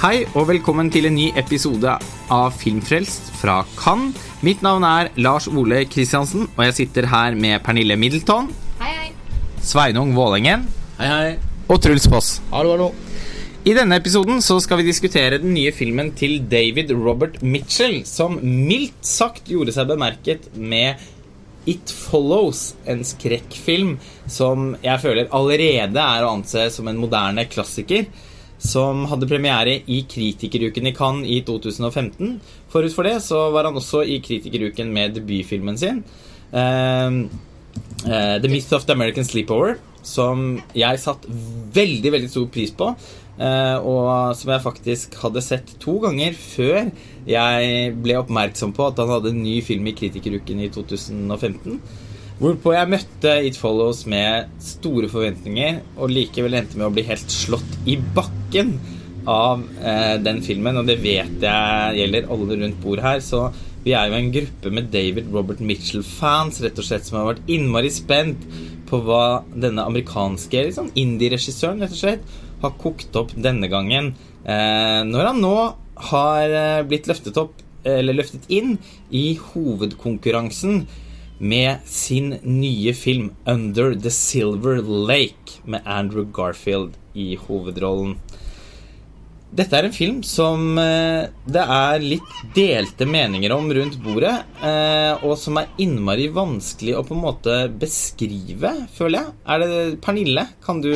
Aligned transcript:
Hei 0.00 0.22
og 0.32 0.46
velkommen 0.48 0.88
til 0.88 1.04
en 1.10 1.12
ny 1.12 1.26
episode 1.36 1.92
av 2.32 2.54
Filmfrelst 2.56 3.26
fra 3.36 3.58
Cannes. 3.76 4.16
Mitt 4.40 4.62
navn 4.64 4.86
er 4.88 5.10
Lars 5.20 5.44
Ole 5.50 5.82
Kristiansen, 5.92 6.46
og 6.54 6.62
jeg 6.64 6.76
sitter 6.78 7.08
her 7.10 7.36
med 7.36 7.60
Pernille 7.66 7.98
Middleton, 8.00 8.48
Hei, 8.80 8.94
hei. 8.96 9.10
Sveinung 9.60 10.14
Vålengen 10.16 10.64
Hei, 10.96 11.10
hei. 11.10 11.34
og 11.68 11.82
Truls 11.84 12.08
Foss. 12.08 12.30
Hallo, 12.48 12.72
hallo. 12.72 12.88
I 13.68 13.74
denne 13.76 13.98
episoden 14.00 14.40
så 14.40 14.56
skal 14.64 14.80
vi 14.80 14.88
diskutere 14.88 15.36
den 15.42 15.52
nye 15.52 15.74
filmen 15.76 16.14
til 16.16 16.38
David 16.48 16.94
Robert 16.96 17.36
Mitchell, 17.44 18.00
som 18.08 18.40
mildt 18.40 19.04
sagt 19.04 19.52
gjorde 19.52 19.76
seg 19.76 19.92
bemerket 19.92 20.48
med 20.56 20.96
It 21.68 21.92
Follows, 21.92 22.70
en 22.88 23.04
skrekkfilm 23.04 23.98
som 24.24 24.78
jeg 24.80 25.04
føler 25.04 25.28
allerede 25.36 26.00
er 26.00 26.24
å 26.24 26.32
anse 26.38 26.70
som 26.72 26.88
en 26.88 27.04
moderne 27.04 27.44
klassiker. 27.52 28.08
Som 28.60 29.06
hadde 29.08 29.28
premiere 29.28 29.78
i 29.88 30.02
Kritikeruken 30.08 30.90
i 30.90 30.94
Cannes 30.96 31.28
i 31.32 31.40
2015. 31.46 32.34
Forut 32.72 32.94
for 32.94 33.08
det 33.08 33.16
så 33.24 33.46
var 33.54 33.68
han 33.68 33.78
også 33.80 34.04
i 34.04 34.20
Kritikeruken 34.24 34.92
med 34.92 35.16
debutfilmen 35.16 35.78
sin. 35.80 36.02
Uh, 36.52 37.24
uh, 38.04 38.36
The 38.42 38.50
Myth 38.52 38.74
of 38.76 38.84
the 38.84 38.92
American 38.92 39.24
Sleepover, 39.24 39.78
som 40.04 40.60
jeg 40.76 41.00
satt 41.00 41.24
veldig, 41.74 42.12
veldig 42.12 42.30
stor 42.30 42.46
pris 42.52 42.74
på. 42.76 42.92
Uh, 43.40 43.78
og 43.88 44.36
som 44.36 44.52
jeg 44.52 44.66
faktisk 44.66 45.14
hadde 45.22 45.40
sett 45.40 45.72
to 45.80 45.94
ganger 46.02 46.34
før 46.36 46.90
jeg 47.24 47.92
ble 48.04 48.18
oppmerksom 48.20 48.74
på 48.76 48.90
at 48.90 49.00
han 49.00 49.08
hadde 49.14 49.32
en 49.32 49.40
ny 49.40 49.62
film 49.64 49.88
i 49.88 49.94
Kritikeruken 49.96 50.60
i 50.60 50.68
2015. 50.74 51.80
Hvorpå 52.40 52.72
jeg 52.72 52.88
møtte 52.88 53.32
It 53.44 53.56
Follows 53.60 54.06
med 54.08 54.48
store 54.64 55.10
forventninger, 55.12 55.82
og 56.00 56.08
likevel 56.08 56.54
endte 56.56 56.78
med 56.80 56.86
å 56.86 56.94
bli 56.94 57.02
helt 57.04 57.32
slått 57.34 57.74
i 57.84 57.98
bakken 58.16 58.78
av 59.28 59.66
eh, 59.84 60.14
den 60.24 60.40
filmen. 60.40 60.78
Og 60.80 60.86
det 60.88 60.96
vet 61.02 61.44
jeg 61.44 61.98
gjelder 61.98 62.30
alle 62.32 62.56
rundt 62.62 62.78
bordet 62.80 63.04
her, 63.04 63.20
så 63.20 63.42
vi 63.84 63.92
er 63.92 64.08
jo 64.08 64.16
en 64.16 64.30
gruppe 64.32 64.72
med 64.72 64.88
David 64.88 65.28
Robert 65.34 65.60
Mitchell-fans 65.60 66.62
rett 66.64 66.80
og 66.80 66.86
slett 66.88 67.04
som 67.10 67.18
har 67.18 67.28
vært 67.34 67.52
innmari 67.52 67.92
spent 67.92 68.48
på 68.88 69.02
hva 69.04 69.42
denne 69.52 69.84
amerikanske 69.92 70.64
liksom, 70.70 70.88
indie-regissøren 70.96 71.84
rett 71.84 71.92
og 71.92 72.00
slett 72.00 72.40
har 72.64 72.74
kokt 72.80 73.20
opp 73.20 73.36
denne 73.36 73.68
gangen. 73.68 74.14
Eh, 74.48 75.02
når 75.04 75.28
han 75.28 75.44
nå 75.44 75.54
har 76.08 76.56
eh, 76.62 76.80
blitt 76.88 77.12
løftet 77.12 77.36
opp, 77.44 77.60
eller 77.84 78.16
løftet 78.16 78.48
inn, 78.48 78.78
i 79.12 79.36
hovedkonkurransen 79.52 80.86
med 81.40 81.78
sin 81.88 82.34
nye 82.42 82.92
film 82.94 83.30
'Under 83.44 83.94
the 83.94 84.10
Silver 84.10 84.82
Lake' 84.82 85.60
med 85.64 85.80
Andrew 85.84 86.24
Garfield 86.24 86.96
i 87.14 87.36
hovedrollen. 87.36 88.18
Dette 89.50 89.74
er 89.74 89.88
en 89.88 89.94
film 89.94 90.18
som 90.22 90.78
eh, 90.78 91.26
det 91.50 91.62
er 91.74 92.04
litt 92.04 92.34
delte 92.54 93.06
meninger 93.08 93.50
om 93.50 93.66
rundt 93.74 93.96
bordet, 94.04 94.36
eh, 94.62 95.24
og 95.26 95.34
som 95.40 95.58
er 95.58 95.72
innmari 95.82 96.28
vanskelig 96.30 96.94
å 96.94 97.02
på 97.08 97.16
en 97.16 97.24
måte 97.24 97.56
beskrive, 97.80 98.70
føler 98.94 99.24
jeg. 99.24 99.34
Er 99.50 99.64
det 99.64 100.00
Pernille? 100.04 100.46
Kan 100.62 100.84
du 100.84 100.92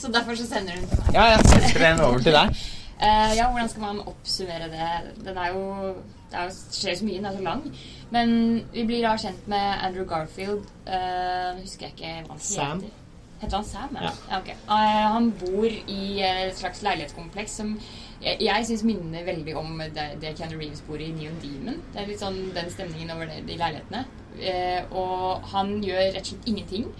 Så 0.00 0.08
derfor 0.08 0.38
så 0.38 0.46
sender 0.48 0.72
du 0.72 0.80
den 0.80 0.88
til 0.88 1.02
meg. 1.04 1.14
Ja, 1.18 1.26
jeg 1.34 1.44
sender 1.50 1.84
den 1.84 2.00
over 2.06 2.24
til 2.24 2.38
deg. 2.38 2.62
Eh, 3.00 3.34
ja, 3.36 3.50
hvordan 3.50 3.68
skal 3.68 3.84
man 3.84 4.00
oppsummere 4.08 4.72
det? 4.72 4.88
Den 5.24 5.36
er 5.36 5.52
jo 5.52 5.94
Det 6.30 6.38
er 6.38 6.44
jo, 6.46 6.56
skjer 6.70 6.94
så 6.94 7.04
mye, 7.04 7.16
den 7.18 7.26
er 7.26 7.36
så 7.36 7.42
lang. 7.42 7.62
Men 8.10 8.64
vi 8.72 8.84
blir 8.84 9.04
da 9.06 9.14
kjent 9.18 9.46
med 9.50 9.84
Andrew 9.86 10.06
Garfield. 10.08 10.66
Uh, 10.86 11.60
husker 11.60 11.88
jeg 11.88 11.94
ikke 11.94 12.14
hva 12.26 12.34
han 12.34 12.42
Sam. 12.42 12.82
heter. 12.82 12.96
Heter 13.40 13.56
han 13.56 13.68
Sam? 13.68 13.98
Ja. 14.02 14.10
ja 14.30 14.40
ok. 14.42 14.50
uh, 14.68 15.04
han 15.14 15.30
bor 15.40 15.68
i 15.70 16.02
et 16.26 16.58
slags 16.58 16.82
leilighetskompleks 16.84 17.54
som 17.62 17.76
jeg, 18.20 18.36
jeg 18.44 18.66
syns 18.68 18.82
minner 18.84 19.24
veldig 19.24 19.54
om 19.56 19.78
det, 19.94 20.08
det 20.20 20.34
Keanu 20.36 20.58
Reeves 20.58 20.82
bor 20.88 21.00
i 21.00 21.08
Neon 21.14 21.38
Demon. 21.40 21.78
Det 21.94 22.02
er 22.02 22.10
litt 22.10 22.20
sånn 22.20 22.42
den 22.56 22.68
stemningen 22.74 23.14
over 23.14 23.30
de 23.30 23.56
leilighetene. 23.62 24.04
Uh, 24.40 24.98
og 24.98 25.48
han 25.54 25.78
gjør 25.84 26.04
rett 26.10 26.24
og 26.26 26.34
slett 26.34 26.50
ingenting. 26.50 26.90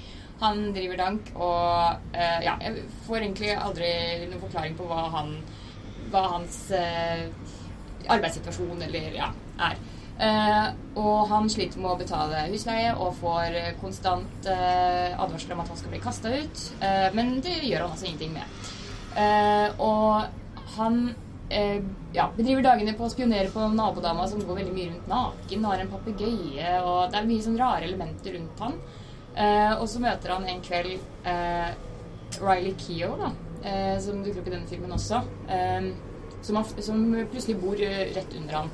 Han 0.40 0.70
driver 0.72 0.96
dank 0.96 1.34
og 1.34 2.14
uh, 2.14 2.38
Ja, 2.46 2.54
jeg 2.62 2.86
får 3.04 3.24
egentlig 3.26 3.50
aldri 3.58 3.90
noen 4.30 4.44
forklaring 4.46 4.78
på 4.78 4.86
hva 4.88 5.08
han 5.18 5.34
hva 6.10 6.24
hans 6.26 6.56
arbeidssituasjon 8.10 8.80
eller 8.82 9.12
ja, 9.14 9.28
er. 9.62 9.76
Eh, 10.20 10.66
og 11.00 11.30
han 11.30 11.46
sliter 11.48 11.80
med 11.80 11.94
å 11.94 11.98
betale 12.00 12.42
husleie 12.50 12.90
og 12.92 13.14
får 13.22 13.54
konstant 13.80 14.48
eh, 14.52 15.16
advarsler 15.16 15.56
om 15.56 15.62
at 15.62 15.70
han 15.72 15.80
skal 15.80 15.94
bli 15.94 16.02
kasta 16.04 16.32
ut. 16.34 16.64
Eh, 16.84 17.08
men 17.16 17.38
det 17.44 17.56
gjør 17.64 17.86
han 17.86 17.94
altså 17.94 18.08
ingenting 18.10 18.36
med. 18.36 18.60
Og 19.80 20.76
han 20.76 21.02
ja, 22.14 22.28
bedriver 22.36 22.62
dagene 22.62 22.92
på 22.94 23.08
å 23.08 23.10
spionere 23.10 23.50
på 23.50 23.64
nabodama 23.74 24.22
som 24.30 24.42
går 24.46 24.60
veldig 24.60 24.74
mye 24.74 24.90
rundt 24.92 25.08
naken, 25.10 25.64
har 25.66 25.80
en 25.82 25.90
papegøye, 25.90 26.74
og 26.86 27.10
det 27.10 27.18
er 27.18 27.26
mye 27.26 27.42
sånn 27.42 27.58
rare 27.58 27.88
elementer 27.88 28.36
rundt 28.36 28.62
han. 28.62 28.76
Og 29.80 29.82
så 29.90 30.02
møter 30.04 30.30
han 30.30 30.46
en 30.46 30.62
kveld 30.62 31.26
Riley 32.38 32.76
Keough, 32.78 33.24
da, 33.24 33.32
som 34.04 34.22
dukker 34.22 34.44
opp 34.44 34.52
i 34.52 34.54
denne 34.54 34.70
filmen 34.70 34.94
også, 34.94 35.24
som, 36.46 36.62
plutselig 37.34 37.58
bor 37.64 37.82
rett 37.82 38.38
under 38.38 38.60
han. 38.60 38.70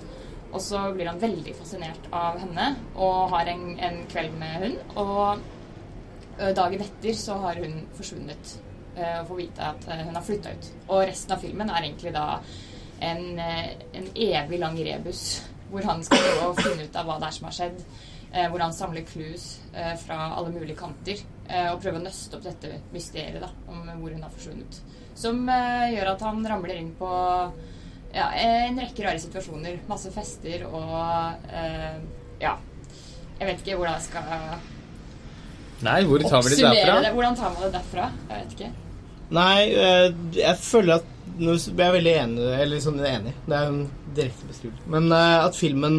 Og 0.57 0.63
så 0.65 0.79
blir 0.97 1.11
han 1.11 1.21
veldig 1.21 1.53
fascinert 1.59 2.07
av 2.17 2.39
henne 2.41 2.71
og 2.95 3.27
har 3.35 3.51
en, 3.53 3.75
en 3.77 3.99
kveld 4.09 4.39
med 4.41 4.63
hun. 4.63 4.79
Og 5.03 5.43
dagen 6.57 6.81
etter 6.81 7.19
så 7.19 7.37
har 7.43 7.61
hun 7.61 7.83
forsvunnet 7.97 8.55
og 8.97 9.27
får 9.29 9.37
vite 9.43 9.67
at 9.67 9.85
hun 9.91 10.17
har 10.17 10.25
flytta 10.25 10.55
ut. 10.57 10.71
Og 10.87 11.03
resten 11.11 11.37
av 11.37 11.45
filmen 11.45 11.69
er 11.69 11.85
egentlig 11.85 12.15
da 12.17 12.41
en, 13.05 13.37
en 13.37 14.09
evig 14.15 14.63
lang 14.63 14.81
rebus 14.81 15.27
hvor 15.69 15.85
han 15.85 16.01
skal 16.07 16.25
prøve 16.25 16.49
å 16.49 16.57
finne 16.57 16.89
ut 16.89 16.97
av 16.97 17.09
hva 17.09 17.19
det 17.21 17.29
er 17.29 17.37
som 17.37 17.51
har 17.51 17.57
skjedd. 17.59 17.87
Hvor 18.37 18.63
han 18.65 18.75
samler 18.75 19.05
clues 19.09 19.47
fra 20.03 20.17
alle 20.39 20.57
mulige 20.57 20.81
kanter 20.81 21.21
og 21.75 21.81
prøver 21.85 22.01
å 22.01 22.05
nøste 22.05 22.37
opp 22.39 22.49
dette 22.49 22.81
mysteriet 22.97 23.45
da, 23.45 23.53
om 23.69 23.85
hvor 24.01 24.13
hun 24.13 24.25
har 24.25 24.33
forsvunnet. 24.33 24.81
Som 25.17 25.45
gjør 25.49 26.15
at 26.17 26.25
han 26.25 26.45
ramler 26.49 26.81
inn 26.81 26.95
på 26.97 27.11
ja, 28.15 28.31
en 28.43 28.79
rekke 28.81 29.05
rare 29.05 29.21
situasjoner. 29.23 29.81
Masse 29.91 30.13
fester 30.15 30.65
og 30.69 31.51
eh, 31.51 31.99
ja. 32.43 32.57
Jeg 33.37 33.51
vet 33.51 33.61
ikke 33.61 33.77
hvordan 33.77 33.99
jeg 33.99 34.07
skal 34.07 34.25
Nei, 35.85 35.99
hvor 36.09 36.23
tar 36.25 36.41
vi 36.41 36.55
det 36.55 36.63
derfra? 36.63 37.01
det. 37.05 37.11
Hvordan 37.13 37.37
tar 37.37 37.53
man 37.53 37.67
det 37.67 37.73
derfra? 37.75 38.07
Jeg 38.31 38.39
vet 38.45 38.55
ikke. 38.57 38.71
Nei, 39.37 39.59
eh, 39.75 40.09
jeg 40.39 40.57
føler 40.63 41.01
at 41.01 41.13
Nå 41.37 41.53
er 41.53 41.83
jeg 41.83 41.93
veldig 41.93 42.13
enig, 42.17 42.45
eller 42.63 42.81
sånn 42.81 43.01
enig. 43.05 43.33
Det 43.45 43.57
er 43.59 43.67
en 43.69 43.81
direkte 44.17 44.47
beskrivelse. 44.49 44.87
Men 44.95 45.11
eh, 45.13 45.45
at 45.45 45.59
filmen 45.59 45.99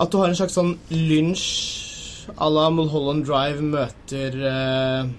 At 0.00 0.10
du 0.10 0.16
har 0.18 0.32
en 0.32 0.38
slags 0.38 0.56
sånn 0.56 0.72
lynsj 0.90 1.44
à 2.40 2.48
la 2.50 2.68
Mulholland 2.70 3.24
Drive 3.26 3.62
møter 3.62 4.36
eh, 4.50 5.10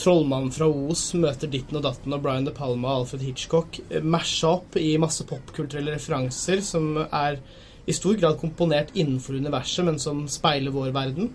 Trollmannen 0.00 0.50
fra 0.54 0.66
Os 0.66 1.06
møter 1.14 1.50
Ditten 1.50 1.78
og 1.78 1.84
Datten 1.86 2.14
og 2.16 2.22
Brian 2.24 2.46
De 2.46 2.54
Palma 2.54 2.90
og 2.90 3.04
Alfred 3.04 3.22
Hitchcock. 3.28 3.78
eh, 3.90 4.02
Masha 4.02 4.56
opp 4.56 4.76
i 4.76 4.96
masse 4.98 5.26
popkulturelle 5.28 5.94
referanser 5.94 6.62
som 6.66 6.96
er 7.04 7.38
i 7.86 7.92
stor 7.92 8.16
grad 8.16 8.38
komponert 8.40 8.94
innenfor 8.96 9.36
universet, 9.36 9.84
men 9.84 9.98
som 9.98 10.24
speiler 10.28 10.72
vår 10.72 10.90
verden. 10.94 11.30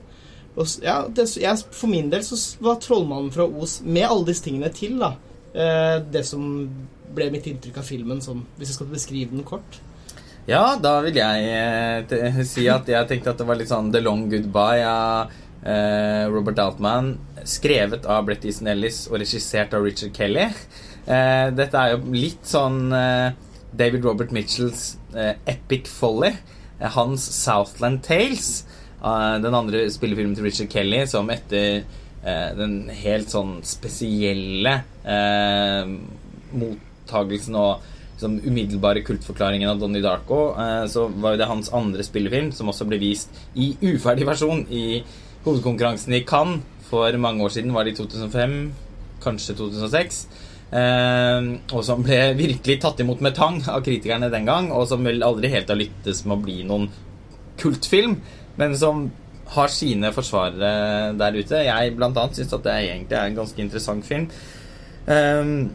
Og, 0.56 0.66
ja, 0.84 1.04
det, 1.08 1.28
jeg, 1.38 1.66
for 1.72 1.92
min 1.92 2.10
del 2.12 2.24
så 2.26 2.36
var 2.60 2.80
Trollmannen 2.82 3.32
fra 3.32 3.46
Os, 3.46 3.80
med 3.86 4.08
alle 4.08 4.26
disse 4.32 4.44
tingene 4.48 4.72
til, 4.74 4.98
da, 5.00 5.14
eh, 5.54 6.00
det 6.12 6.26
som 6.26 6.42
ble 7.16 7.30
mitt 7.32 7.48
inntrykk 7.48 7.78
av 7.80 7.86
filmen, 7.86 8.20
sånn, 8.22 8.42
hvis 8.58 8.74
jeg 8.74 8.80
skal 8.80 8.90
beskrive 8.92 9.36
den 9.36 9.46
kort. 9.48 9.80
Ja, 10.50 10.74
da 10.82 10.96
vil 11.06 11.20
jeg 11.20 11.46
eh, 11.54 12.42
si 12.48 12.66
at 12.72 12.90
jeg 12.90 13.08
tenkte 13.10 13.36
at 13.36 13.42
det 13.42 13.46
var 13.46 13.60
litt 13.60 13.70
sånn 13.70 13.92
The 13.94 14.02
Long 14.02 14.26
Goodbye 14.32 14.82
eh, 14.82 15.40
Robert 15.64 16.60
Altman. 16.60 17.18
Skrevet 17.44 18.06
av 18.06 18.26
Brett 18.28 18.46
Easton 18.48 18.70
Ellis 18.72 19.08
og 19.10 19.20
regissert 19.20 19.74
av 19.76 19.84
Richard 19.84 20.16
Kelly. 20.16 20.48
Eh, 21.10 21.48
dette 21.58 21.78
er 21.80 21.96
jo 21.96 22.14
litt 22.14 22.46
sånn 22.48 22.92
eh, 22.94 23.32
David 23.74 24.06
Robert 24.06 24.32
Mitchells 24.36 24.98
eh, 25.16 25.34
Epic 25.50 25.90
Folly. 25.92 26.32
Eh, 26.80 26.90
hans 26.96 27.26
Southland 27.44 28.04
Tales. 28.06 28.66
eh, 29.04 29.38
den 29.44 29.56
andre 29.56 29.86
spillefilmen 29.92 30.36
til 30.38 30.48
Richard 30.48 30.72
Kelly 30.72 31.06
som 31.10 31.30
etter 31.34 31.82
eh, 32.24 32.50
den 32.58 32.90
helt 33.02 33.32
sånn 33.32 33.60
spesielle 33.68 34.82
eh, 35.04 35.96
mottagelsen 36.52 37.56
og 37.60 37.88
liksom 38.20 38.40
umiddelbare 38.44 39.02
kultforklaringen 39.08 39.70
av 39.72 39.80
Donnie 39.80 40.04
Darko, 40.04 40.52
eh, 40.60 40.84
så 40.92 41.08
var 41.08 41.36
jo 41.36 41.40
det 41.40 41.48
hans 41.48 41.70
andre 41.72 42.04
spillefilm, 42.04 42.52
som 42.52 42.68
også 42.68 42.88
ble 42.90 43.00
vist 43.00 43.32
i 43.56 43.72
uferdig 43.80 44.28
versjon 44.28 44.66
i 44.68 45.02
hovedkonkurransen 45.46 46.16
i 46.18 46.26
Cannes 46.28 46.64
for 46.90 47.18
mange 47.22 47.44
år 47.46 47.54
siden. 47.54 47.74
Var 47.74 47.86
det 47.86 47.94
i 47.94 48.00
2005? 48.00 48.56
Kanskje 49.24 49.56
2006? 49.60 50.22
Eh, 50.70 51.48
og 51.74 51.82
som 51.86 52.04
ble 52.06 52.20
virkelig 52.38 52.80
tatt 52.84 53.02
imot 53.02 53.24
med 53.26 53.38
tang 53.38 53.58
av 53.70 53.82
kritikerne 53.86 54.30
den 54.34 54.50
gang, 54.50 54.70
og 54.74 54.88
som 54.90 55.06
vel 55.06 55.24
aldri 55.26 55.52
helt 55.54 55.72
har 55.72 55.80
lyttes 55.80 56.24
med 56.26 56.38
å 56.38 56.44
bli 56.44 56.62
noen 56.68 56.90
kultfilm, 57.60 58.20
men 58.60 58.78
som 58.78 59.08
har 59.50 59.72
sine 59.74 60.12
forsvarere 60.14 61.14
der 61.18 61.38
ute. 61.40 61.64
Jeg 61.66 61.94
blant 61.98 62.18
annet 62.22 62.38
syns 62.38 62.54
at 62.54 62.66
det 62.68 62.76
egentlig 62.86 63.18
er 63.18 63.30
en 63.30 63.40
ganske 63.40 63.64
interessant 63.64 64.06
film. 64.06 64.28
Um, 65.10 65.72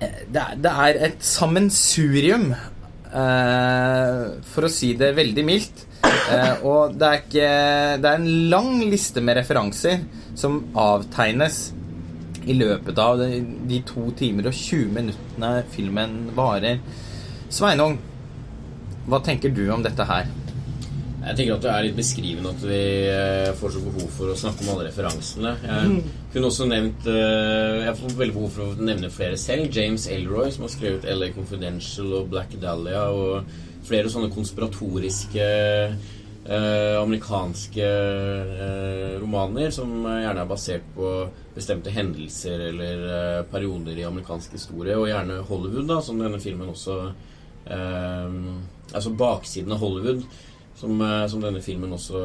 det 0.00 0.40
er, 0.40 0.54
det 0.58 0.72
er 0.86 1.00
et 1.10 1.20
sammensurium, 1.22 2.48
eh, 3.12 4.22
for 4.54 4.66
å 4.66 4.72
si 4.72 4.94
det 4.98 5.12
veldig 5.18 5.44
mildt. 5.46 5.84
Eh, 6.12 6.64
og 6.66 6.94
det 6.98 7.08
er 7.08 7.20
ikke 7.20 7.48
Det 8.02 8.10
er 8.10 8.18
en 8.18 8.50
lang 8.52 8.74
liste 8.90 9.22
med 9.24 9.38
referanser 9.40 10.04
som 10.38 10.62
avtegnes 10.78 11.72
i 12.42 12.54
løpet 12.56 12.98
av 12.98 13.20
de, 13.20 13.42
de 13.70 13.82
to 13.86 14.08
timer 14.18 14.48
og 14.50 14.56
20 14.56 14.94
minuttene 14.96 15.50
filmen 15.70 16.16
varer. 16.34 16.80
Sveinung, 17.52 17.98
hva 19.06 19.20
tenker 19.22 19.52
du 19.54 19.66
om 19.70 19.84
dette 19.84 20.06
her? 20.08 20.30
Jeg 21.22 21.36
tenker 21.38 21.54
at 21.54 21.62
det 21.62 21.70
er 21.70 21.84
litt 21.86 21.98
beskrivende 21.98 22.50
at 22.50 22.62
vi 22.66 22.80
eh, 23.06 23.50
får 23.58 23.74
så 23.76 23.82
behov 23.84 24.08
for 24.10 24.32
å 24.32 24.38
snakke 24.38 24.64
om 24.64 24.72
alle 24.72 24.88
referansene. 24.88 25.52
Jeg 25.62 26.00
kunne 26.32 26.48
også 26.48 26.66
nevnt 26.66 27.06
eh, 27.10 27.84
Jeg 27.84 27.98
får 28.00 28.16
veldig 28.18 28.34
behov 28.34 28.56
for 28.56 28.72
å 28.72 28.86
nevne 28.88 29.10
flere 29.12 29.38
selv. 29.38 29.68
James 29.70 30.08
Elroy, 30.10 30.50
som 30.50 30.66
har 30.66 30.72
skrevet 30.74 31.06
LA 31.06 31.30
Confidential 31.36 32.10
og 32.18 32.32
Black 32.32 32.56
Dahlia, 32.62 33.04
og 33.14 33.46
flere 33.86 34.10
sånne 34.12 34.30
konspiratoriske 34.32 35.46
eh, 36.44 36.96
amerikanske 37.00 37.86
eh, 37.86 39.20
romaner 39.22 39.70
som 39.74 39.90
gjerne 40.06 40.42
er 40.42 40.50
basert 40.50 40.86
på 40.96 41.10
bestemte 41.54 41.92
hendelser 41.94 42.68
eller 42.70 43.04
eh, 43.08 43.40
perioder 43.50 43.98
i 43.98 44.06
amerikansk 44.08 44.56
historie, 44.58 44.96
og 44.96 45.10
gjerne 45.10 45.42
Hollywood, 45.48 45.88
da, 45.90 46.00
som 46.02 46.20
denne 46.22 46.40
filmen 46.42 46.72
også 46.72 46.98
eh, 47.70 48.38
Altså 48.92 49.08
baksiden 49.16 49.72
av 49.72 49.80
Hollywood 49.80 50.24
som, 50.76 50.98
eh, 51.00 51.26
som 51.30 51.40
denne 51.44 51.62
filmen 51.64 51.94
også 51.94 52.22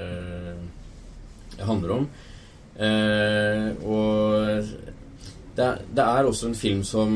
eh, 0.00 0.54
handler 1.62 1.98
om. 2.00 2.06
Og 2.72 4.64
det, 5.54 5.66
det 5.92 6.04
er 6.04 6.24
også 6.24 6.48
en 6.48 6.56
film 6.56 6.80
som 6.88 7.10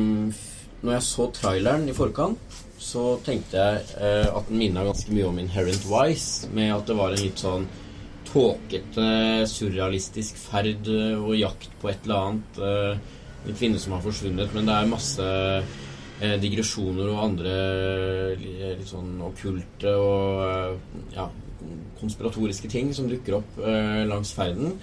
Når 0.83 0.93
jeg 0.93 1.03
så 1.03 1.25
traileren 1.33 1.89
i 1.89 1.95
forkant, 1.97 2.46
så 2.87 3.17
tenkte 3.27 3.59
jeg 3.59 3.83
eh, 3.99 4.29
at 4.31 4.47
den 4.51 4.61
minna 4.61 4.85
ganske 4.87 5.11
mye 5.15 5.27
om 5.27 5.41
Inherent 5.43 5.87
Wise, 5.91 6.51
med 6.55 6.71
at 6.75 6.87
det 6.87 6.97
var 6.99 7.15
en 7.15 7.25
litt 7.25 7.43
sånn 7.43 7.67
tåkete, 8.29 9.09
surrealistisk 9.51 10.39
ferd 10.39 10.91
eh, 10.93 11.17
og 11.19 11.35
jakt 11.39 11.73
på 11.81 11.91
et 11.91 12.07
eller 12.07 12.31
annet. 12.31 12.61
eh, 12.63 13.15
en 13.47 13.55
kvinne 13.55 13.79
som 13.79 13.95
har 13.95 14.03
forsvunnet, 14.03 14.55
men 14.55 14.67
det 14.67 14.75
er 14.75 14.89
masse 14.91 15.27
eh, 15.27 16.37
digresjoner 16.43 17.11
og 17.13 17.25
andre 17.29 17.57
litt 18.41 18.89
sånn 18.91 19.21
okkulte 19.23 19.93
og 20.03 20.41
eh, 20.47 21.03
ja, 21.15 21.29
konspiratoriske 22.01 22.71
ting 22.73 22.93
som 22.95 23.11
dukker 23.11 23.39
opp 23.41 23.61
eh, 23.63 24.03
langs 24.09 24.35
ferden. 24.37 24.77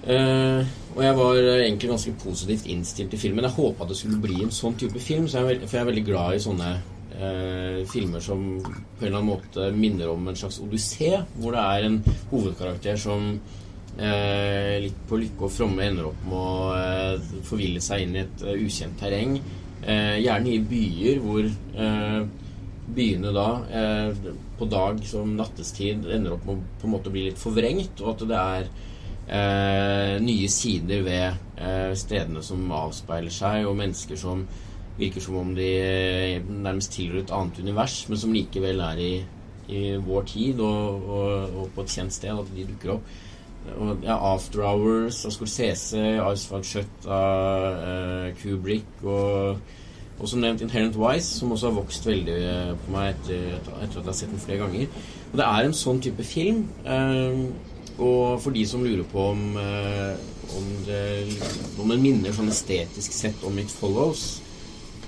Eh, 0.00 0.68
og 0.94 1.02
jeg 1.04 1.16
var 1.18 1.38
egentlig 1.60 1.90
ganske 1.90 2.14
positivt 2.22 2.66
innstilt 2.72 3.12
til 3.12 3.20
filmen. 3.20 3.44
Jeg 3.44 3.56
håpa 3.58 3.86
det 3.88 3.98
skulle 3.98 4.22
bli 4.22 4.40
en 4.42 4.54
sånn 4.54 4.78
type 4.80 5.02
film, 5.02 5.28
så 5.28 5.44
jeg 5.44 5.60
for 5.66 5.76
jeg 5.76 5.84
er 5.84 5.90
veldig 5.90 6.06
glad 6.08 6.34
i 6.34 6.42
sånne 6.42 6.70
uh, 7.20 7.78
filmer 7.90 8.24
som 8.24 8.42
på 8.64 9.04
en 9.04 9.06
eller 9.06 9.20
annen 9.20 9.28
måte 9.28 9.68
minner 9.76 10.10
om 10.10 10.26
en 10.30 10.38
slags 10.40 10.58
odyssé, 10.64 11.12
hvor 11.36 11.54
det 11.54 11.62
er 11.76 11.86
en 11.86 12.00
hovedkarakter 12.32 12.98
som 13.00 13.30
uh, 13.36 14.74
litt 14.82 15.00
på 15.06 15.20
lykke 15.20 15.46
og 15.46 15.54
fromme 15.54 15.86
ender 15.86 16.10
opp 16.10 16.26
med 16.26 17.30
å 17.30 17.42
forville 17.46 17.84
seg 17.84 18.06
inn 18.06 18.16
i 18.16 18.24
et 18.24 18.46
ukjent 18.56 18.98
terreng. 19.00 19.40
Gjerne 19.80 20.50
i 20.52 20.58
byer 20.60 21.22
hvor 21.24 21.46
byene 22.92 23.30
da 23.32 23.46
på 24.58 24.66
dag 24.68 24.98
som 25.08 25.32
nattestid 25.38 26.04
ender 26.04 26.34
opp 26.34 26.44
med 26.44 26.58
å 26.58 26.80
på 26.82 26.88
en 26.88 26.92
måte 26.92 27.12
bli 27.14 27.22
litt 27.30 27.40
forvrengt, 27.40 28.02
og 28.04 28.10
at 28.12 28.26
det 28.28 28.42
er 28.42 28.68
nye 29.28 30.48
sider 30.50 31.04
ved 31.06 31.26
eh, 31.60 31.92
stedene 31.94 32.42
som 32.42 32.64
avspeiler 32.74 33.30
seg, 33.30 33.66
og 33.68 33.76
mennesker 33.78 34.18
som 34.18 34.46
virker 35.00 35.24
som 35.24 35.40
om 35.40 35.54
de 35.56 35.68
eh, 35.80 36.42
nærmest 36.48 36.92
tilhører 36.92 37.24
et 37.24 37.34
annet 37.34 37.60
univers, 37.62 38.02
men 38.08 38.20
som 38.20 38.34
likevel 38.34 38.82
er 38.84 39.00
i, 39.00 39.12
i 39.70 39.82
vår 40.04 40.28
tid 40.28 40.60
og, 40.60 41.10
og, 41.16 41.58
og 41.62 41.74
på 41.74 41.84
et 41.84 41.98
kjent 41.98 42.16
sted, 42.16 42.32
at 42.36 42.54
de 42.56 42.68
dukker 42.68 42.96
opp. 42.98 43.12
Og, 43.76 43.90
ja, 44.02 44.16
After 44.16 44.64
Hours 44.64 45.20
av 45.28 45.34
Scorsese, 45.34 46.00
Icefag 46.16 46.64
Shut 46.64 47.08
av 47.12 47.66
eh, 47.84 48.30
Kubrick 48.40 49.04
og, 49.04 49.60
og 50.16 50.28
som 50.28 50.40
nevnt 50.40 50.64
Inherent 50.64 50.96
Wise, 51.00 51.34
som 51.36 51.52
også 51.52 51.68
har 51.68 51.76
vokst 51.76 52.08
veldig 52.08 52.38
eh, 52.40 52.70
på 52.80 52.94
meg 52.96 53.12
etter, 53.14 53.58
etter 53.60 53.84
at 53.84 53.98
jeg 54.00 54.08
har 54.08 54.20
sett 54.22 54.32
den 54.32 54.44
flere 54.46 54.62
ganger. 54.64 55.02
Og 55.30 55.36
det 55.38 55.48
er 55.48 55.68
en 55.68 55.76
sånn 55.76 56.00
type 56.02 56.24
film. 56.26 56.64
Eh, 56.84 57.44
og 58.00 58.40
for 58.42 58.56
de 58.56 58.66
som 58.68 58.84
lurer 58.84 59.04
på 59.08 59.30
om, 59.32 59.42
eh, 59.60 60.14
om, 60.56 60.68
det, 60.86 61.02
om 61.80 61.90
den 61.92 62.04
minner 62.04 62.34
sånn 62.36 62.50
estetisk 62.52 63.14
sett 63.16 63.44
om 63.46 63.58
It 63.60 63.72
Follows, 63.72 64.24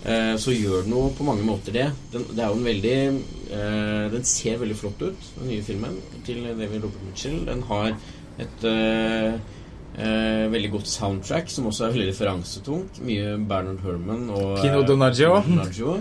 eh, 0.04 0.34
så 0.36 0.54
gjør 0.54 0.84
den 0.86 0.96
jo 0.96 1.06
på 1.16 1.26
mange 1.26 1.46
måter 1.46 1.76
det. 1.76 1.88
Den, 2.12 2.28
det 2.32 2.44
er 2.44 2.52
jo 2.52 2.60
en 2.60 2.68
veldig 2.68 2.96
eh, 3.08 4.04
Den 4.12 4.28
ser 4.28 4.60
veldig 4.60 4.78
flott 4.78 5.02
ut, 5.02 5.30
den 5.38 5.50
nye 5.54 5.64
filmen 5.66 5.98
til 6.26 6.44
David 6.50 6.82
Robert 6.84 7.08
Mitchell. 7.08 7.40
Den 7.48 7.64
har 7.70 7.94
et 8.42 8.68
eh, 8.68 9.40
veldig 10.52 10.70
godt 10.72 10.88
soundtrack, 10.88 11.50
som 11.52 11.68
også 11.68 11.86
er 11.86 11.96
veldig 11.96 12.10
referansetungt. 12.12 13.00
Mye 13.06 13.36
Bernard 13.48 13.82
Herman 13.84 14.28
og 14.32 14.58
Pino 14.60 14.80
eh, 14.80 14.86
Donaggio. 14.88 15.40
Donaggio. 15.48 15.96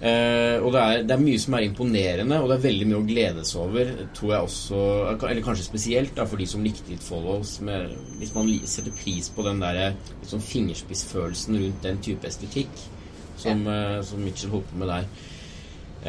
Eh, 0.00 0.56
og 0.64 0.70
det 0.72 0.80
er, 0.80 1.02
det 1.04 1.12
er 1.12 1.20
mye 1.20 1.40
som 1.42 1.54
er 1.58 1.66
imponerende, 1.66 2.38
og 2.40 2.48
det 2.48 2.54
er 2.56 2.62
veldig 2.68 2.86
mye 2.88 3.00
å 3.00 3.08
gledes 3.08 3.50
over. 3.60 3.90
Tror 4.16 4.32
jeg 4.32 4.46
også 4.46 4.84
Eller 5.28 5.42
kanskje 5.44 5.66
spesielt 5.66 6.14
da, 6.16 6.24
for 6.28 6.40
de 6.40 6.46
som 6.48 6.64
likte 6.64 6.94
It 6.94 7.04
Follows. 7.04 7.58
Med, 7.66 7.92
hvis 8.20 8.32
man 8.36 8.48
setter 8.64 8.96
pris 8.96 9.28
på 9.34 9.44
den 9.46 9.60
der 9.60 9.82
litt 9.92 10.30
sånn 10.30 10.44
fingerspissfølelsen 10.44 11.60
rundt 11.60 11.84
den 11.84 12.00
type 12.04 12.28
estetikk 12.28 12.88
som, 13.40 13.66
eh, 13.68 14.00
som 14.06 14.24
Mitchell 14.24 14.54
holdt 14.54 14.72
på 14.72 14.80
med 14.80 14.90
der. 14.94 15.12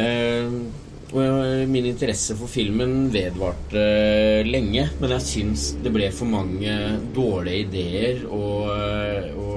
Eh, 0.01 0.55
og 1.11 1.19
eh, 1.25 1.67
min 1.67 1.89
interesse 1.89 2.37
for 2.39 2.51
filmen 2.51 3.09
vedvarte 3.11 3.81
eh, 3.81 4.47
lenge, 4.47 4.85
men 5.01 5.15
jeg 5.17 5.27
syns 5.27 5.65
det 5.83 5.91
ble 5.91 6.07
for 6.15 6.31
mange 6.31 6.75
dårlige 7.15 7.65
ideer 7.65 8.21
og, 8.29 8.69
og 9.35 9.50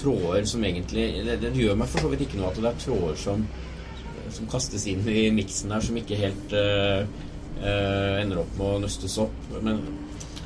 tråder 0.00 0.46
som 0.48 0.64
egentlig 0.66 1.06
det, 1.26 1.38
det 1.42 1.54
gjør 1.56 1.78
meg 1.80 1.90
for 1.90 2.04
så 2.04 2.12
vidt 2.12 2.26
ikke 2.26 2.40
noe 2.40 2.50
at 2.50 2.60
det 2.60 2.70
er 2.70 2.78
tråder 2.84 3.18
som, 3.20 3.42
som 4.34 4.50
kastes 4.50 4.86
inn 4.90 5.06
i 5.08 5.28
miksen 5.34 5.74
her, 5.74 5.84
som 5.84 5.98
ikke 6.00 6.20
helt 6.20 6.54
uh, 6.56 7.02
uh, 7.62 8.14
ender 8.20 8.42
opp 8.44 8.54
med 8.58 8.66
å 8.66 8.84
nøstes 8.84 9.18
opp. 9.22 9.36
Men, 9.58 9.82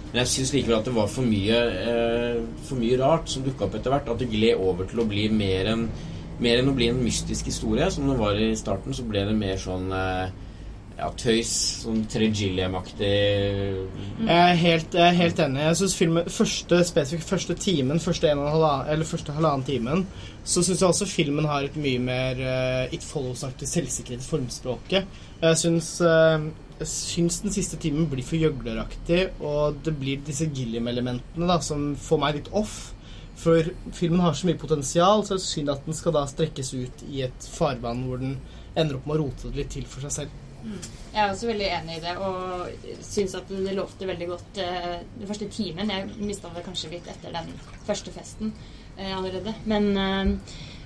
men 0.08 0.20
jeg 0.22 0.32
syns 0.32 0.54
likevel 0.54 0.78
at 0.78 0.88
det 0.88 0.96
var 0.96 1.12
for 1.12 1.28
mye, 1.28 1.60
uh, 1.90 2.40
for 2.68 2.80
mye 2.80 2.98
rart 3.00 3.30
som 3.32 3.44
dukka 3.46 3.68
opp 3.68 3.78
etter 3.78 3.94
hvert. 3.94 4.10
At 4.10 4.22
det 4.22 4.32
gled 4.32 4.62
over 4.62 4.90
til 4.90 5.04
å 5.04 5.08
bli 5.10 5.28
mer 5.32 5.72
enn 5.74 5.88
mer 6.42 6.58
enn 6.58 6.66
å 6.66 6.74
bli 6.74 6.88
en 6.90 6.98
mystisk 6.98 7.46
historie, 7.46 7.86
som 7.94 8.08
det 8.10 8.16
var 8.18 8.34
i 8.34 8.48
starten, 8.58 8.94
så 8.96 9.04
ble 9.06 9.20
det 9.28 9.36
mer 9.38 9.60
sånn 9.60 9.92
ja, 10.94 11.08
tøys. 11.18 11.52
Sånn 11.82 12.04
Tregilliam-aktig 12.10 13.08
Jeg 13.08 14.36
er 14.36 14.58
helt, 14.60 14.94
jeg 14.94 15.04
er 15.08 15.18
helt 15.18 15.40
enig. 15.42 15.64
Jeg 15.66 15.78
synes 15.80 15.96
filmen, 15.98 16.30
første, 16.30 16.80
spesifikt 16.86 17.28
første 17.28 17.56
timen, 17.58 18.02
første, 18.02 18.30
en 18.30 18.42
og 18.42 18.46
en 18.46 18.54
halvannen, 18.54 18.92
eller 18.94 19.08
første 19.08 19.34
halvannen 19.34 19.66
timen, 19.66 20.04
så 20.44 20.62
syns 20.62 20.84
jeg 20.84 20.88
også 20.88 21.10
filmen 21.10 21.48
har 21.50 21.66
et 21.66 21.78
mye 21.80 22.02
mer 22.02 22.40
uh, 22.44 22.94
It 22.94 23.06
Follows-aktig 23.06 23.68
selvsikkerhet 23.70 24.22
i 24.22 24.28
formspråket. 24.28 25.20
Jeg 25.42 25.60
syns, 25.60 25.90
uh, 26.04 26.46
jeg 26.78 26.90
syns 26.90 27.40
den 27.42 27.54
siste 27.54 27.80
timen 27.82 28.06
blir 28.10 28.26
for 28.26 28.38
gjøgleraktig, 28.38 29.22
og 29.42 29.82
det 29.84 29.96
blir 29.98 30.22
disse 30.26 30.46
Gilliam-elementene 30.46 31.50
da, 31.50 31.58
som 31.64 31.92
får 31.98 32.22
meg 32.22 32.38
litt 32.38 32.52
off. 32.54 32.92
For 33.34 33.66
filmen 33.90 34.22
har 34.22 34.36
så 34.38 34.46
mye 34.46 34.60
potensial, 34.62 35.24
så 35.26 35.34
det 35.34 35.42
er 35.42 35.48
synd 35.48 35.74
at 35.74 35.88
den 35.88 35.96
skal 35.98 36.14
da 36.14 36.22
strekkes 36.30 36.70
ut 36.76 37.02
i 37.10 37.24
et 37.26 37.50
farvann 37.50 38.06
hvor 38.06 38.22
den 38.22 38.38
ender 38.78 39.00
opp 39.00 39.08
med 39.08 39.18
å 39.18 39.24
rote 39.24 39.50
det 39.50 39.58
litt 39.58 39.74
til 39.74 39.86
for 39.90 40.06
seg 40.06 40.14
selv. 40.22 40.43
Jeg 40.64 41.22
er 41.22 41.30
også 41.30 41.46
veldig 41.50 41.66
enig 41.76 41.98
i 41.98 42.02
det, 42.02 42.14
og 42.18 43.02
syns 43.04 43.36
at 43.38 43.50
det 43.50 43.74
lovte 43.76 44.08
veldig 44.08 44.28
godt 44.30 44.60
eh, 44.64 44.94
den 45.18 45.28
første 45.28 45.48
timen. 45.52 45.92
Jeg 45.92 46.08
mista 46.18 46.50
det 46.54 46.64
kanskje 46.66 46.90
litt 46.94 47.10
etter 47.10 47.34
den 47.34 47.52
første 47.86 48.14
festen 48.14 48.54
eh, 48.96 49.12
allerede. 49.16 49.54
Men 49.70 49.90
eh, 49.96 50.32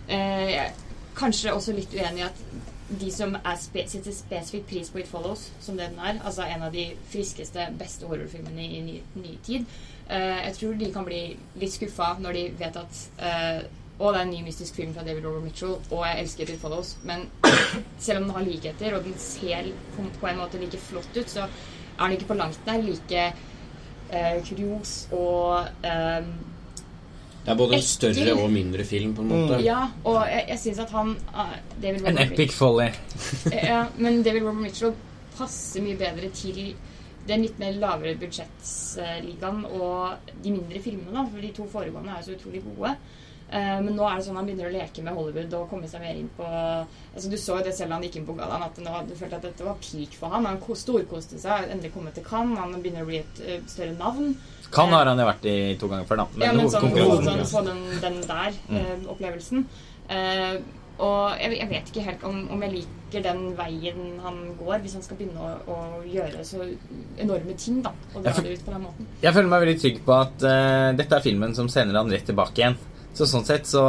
eh, 0.09 0.51
jeg 0.51 0.59
er 0.67 0.83
kanskje 1.19 1.55
også 1.55 1.77
litt 1.77 1.95
uenig 1.97 2.25
i 2.25 2.27
at 2.29 2.43
de 2.89 3.11
som 3.13 3.35
spe 3.61 3.85
sitter 3.89 4.15
spesifikt 4.17 4.69
pris 4.71 4.91
på 4.91 5.03
It 5.03 5.11
Follows, 5.11 5.51
som 5.61 5.77
det 5.77 5.91
den 5.91 6.01
er, 6.01 6.21
altså 6.25 6.47
en 6.49 6.65
av 6.65 6.73
de 6.73 6.87
friskeste, 7.13 7.67
beste 7.79 8.09
horrorfilmene 8.09 8.65
i 8.65 8.81
ny, 8.85 9.01
ny 9.21 9.35
tid, 9.45 9.67
eh, 10.09 10.47
jeg 10.47 10.55
tror 10.61 10.79
de 10.81 10.93
kan 10.95 11.09
bli 11.09 11.23
litt 11.61 11.75
skuffa 11.75 12.15
når 12.23 12.39
de 12.39 12.47
vet 12.63 12.81
at 12.81 13.03
og 13.99 14.13
det 14.15 14.21
er 14.21 14.27
en 14.29 14.31
ny 14.31 14.43
mystisk 14.47 14.75
film 14.79 14.93
fra 14.95 15.03
David 15.07 15.25
Robert 15.27 15.43
Mitchell, 15.43 15.73
og 15.91 16.05
jeg 16.07 16.21
elsker 16.23 16.51
It 16.53 16.61
Follows. 16.63 16.97
Men 17.05 17.25
selv 17.99 18.19
om 18.21 18.29
den 18.29 18.35
har 18.37 18.45
likheter, 18.47 18.95
og 18.99 19.05
den 19.05 19.15
ser 19.19 19.71
på, 19.97 20.05
på 20.21 20.27
en 20.31 20.39
måte 20.39 20.61
like 20.63 20.79
flott 20.79 21.17
ut, 21.17 21.31
så 21.31 21.47
er 21.49 22.05
den 22.05 22.15
ikke 22.19 22.29
på 22.31 22.37
langt 22.39 22.61
nær 22.67 22.79
like 22.85 23.25
eh, 24.13 24.37
kurios 24.47 25.09
og 25.13 25.67
eh, 25.83 26.29
Det 27.45 27.55
er 27.55 27.59
både 27.59 27.75
en 27.79 27.83
større 27.83 28.35
og 28.43 28.51
mindre 28.53 28.85
film, 28.85 29.15
på 29.17 29.23
en 29.25 29.29
måte. 29.33 29.59
Ja, 29.65 29.89
og 30.05 30.21
jeg, 30.29 30.45
jeg 30.53 30.59
syns 30.63 30.79
at 30.85 30.91
han 30.95 31.15
eh, 31.35 31.57
David 31.83 32.07
En 32.13 32.19
epic 32.23 32.53
folly. 32.55 32.91
Eh, 33.51 33.65
Ja, 33.67 33.83
men 33.99 34.23
David 34.23 34.43
Robert 34.47 34.63
Mitchell 34.63 34.95
passer 35.39 35.83
mye 35.83 35.97
bedre 35.99 36.31
til 36.35 36.75
den 37.29 37.43
litt 37.45 37.59
mer 37.61 37.75
lavere 37.77 38.15
budsjettsligaen 38.21 39.65
og 39.69 40.31
de 40.45 40.53
mindre 40.55 40.81
filmene, 40.81 41.13
da. 41.19 41.25
For 41.33 41.45
de 41.45 41.51
to 41.57 41.67
foregående 41.73 42.13
er 42.15 42.23
jo 42.23 42.31
så 42.31 42.37
utrolig 42.39 42.63
gode. 42.65 42.95
Eh, 43.49 43.79
men 43.81 43.95
nå 43.97 44.05
er 44.05 44.19
det 44.19 44.27
sånn 44.27 44.37
han 44.37 44.45
begynner 44.45 44.69
å 44.69 44.75
leke 44.75 45.01
med 45.01 45.15
Hollywood 45.17 45.55
og 45.57 45.71
komme 45.71 45.89
seg 45.89 46.03
mer 46.05 46.19
inn 46.21 46.27
på 46.37 46.45
altså 46.45 47.31
Du 47.33 47.37
så 47.41 47.55
jo 47.57 47.65
det 47.65 47.73
selv 47.73 47.89
da 47.89 47.97
han 47.97 48.03
gikk 48.05 48.19
inn 48.21 48.27
på 48.29 48.35
gallaen, 48.37 48.67
at 48.67 48.77
nå, 48.85 48.97
du 49.09 49.15
følte 49.17 49.39
at 49.39 49.47
dette 49.49 49.65
var 49.65 49.79
peak 49.81 50.17
for 50.21 50.35
han. 50.35 50.45
Han 50.45 50.61
ko- 50.61 50.77
storkoste 50.77 51.41
seg, 51.41 51.71
endelig 51.73 51.95
kommet 51.95 52.19
til 52.19 52.27
Cannes, 52.29 52.59
han 52.61 52.77
begynner 52.77 53.07
å 53.07 53.09
bli 53.09 53.23
et 53.23 53.41
eh, 53.47 53.63
større 53.71 53.95
navn. 53.97 54.35
Cannes 54.69 54.99
har 54.99 55.09
han 55.09 55.23
jo 55.23 55.29
vært 55.31 55.49
i 55.49 55.57
to 55.81 55.89
ganger 55.89 56.11
før, 56.11 56.21
da. 56.21 56.27
Men, 56.35 56.45
ja, 56.45 56.51
men 56.59 56.69
sånn, 56.69 56.91
hovedkonkurransen 56.93 57.49
sånn, 57.49 57.55
på 57.55 57.63
den, 57.71 57.81
den 58.03 58.21
der 58.29 58.61
eh, 58.83 59.09
opplevelsen. 59.15 59.65
Uh, 60.09 60.59
og 60.99 61.39
jeg, 61.39 61.57
jeg 61.61 61.69
vet 61.71 61.91
ikke 61.93 62.05
helt 62.05 62.23
om, 62.27 62.39
om 62.53 62.63
jeg 62.65 62.73
liker 62.75 63.23
den 63.23 63.43
veien 63.57 64.17
han 64.25 64.39
går, 64.59 64.81
hvis 64.83 64.97
han 64.99 65.05
skal 65.05 65.19
begynne 65.21 65.41
å, 65.41 65.51
å 65.73 66.01
gjøre 66.09 66.45
så 66.45 66.65
enorme 67.23 67.55
ting, 67.61 67.81
da. 67.85 67.93
Og 68.13 68.25
dra 68.25 68.33
det 68.35 68.57
ut 68.59 68.65
på 68.67 68.75
den 68.75 68.85
måten. 68.85 69.09
Jeg 69.23 69.37
føler 69.37 69.53
meg 69.53 69.65
veldig 69.65 69.77
trygg 69.85 70.01
på 70.05 70.17
at 70.17 70.45
uh, 70.45 70.89
dette 70.99 71.17
er 71.21 71.25
filmen 71.25 71.55
som 71.57 71.71
sender 71.73 72.01
han 72.01 72.11
rett 72.13 72.27
tilbake 72.29 72.61
igjen. 72.65 72.79
Så 73.17 73.27
sånn 73.27 73.47
sett 73.47 73.67
så, 73.67 73.83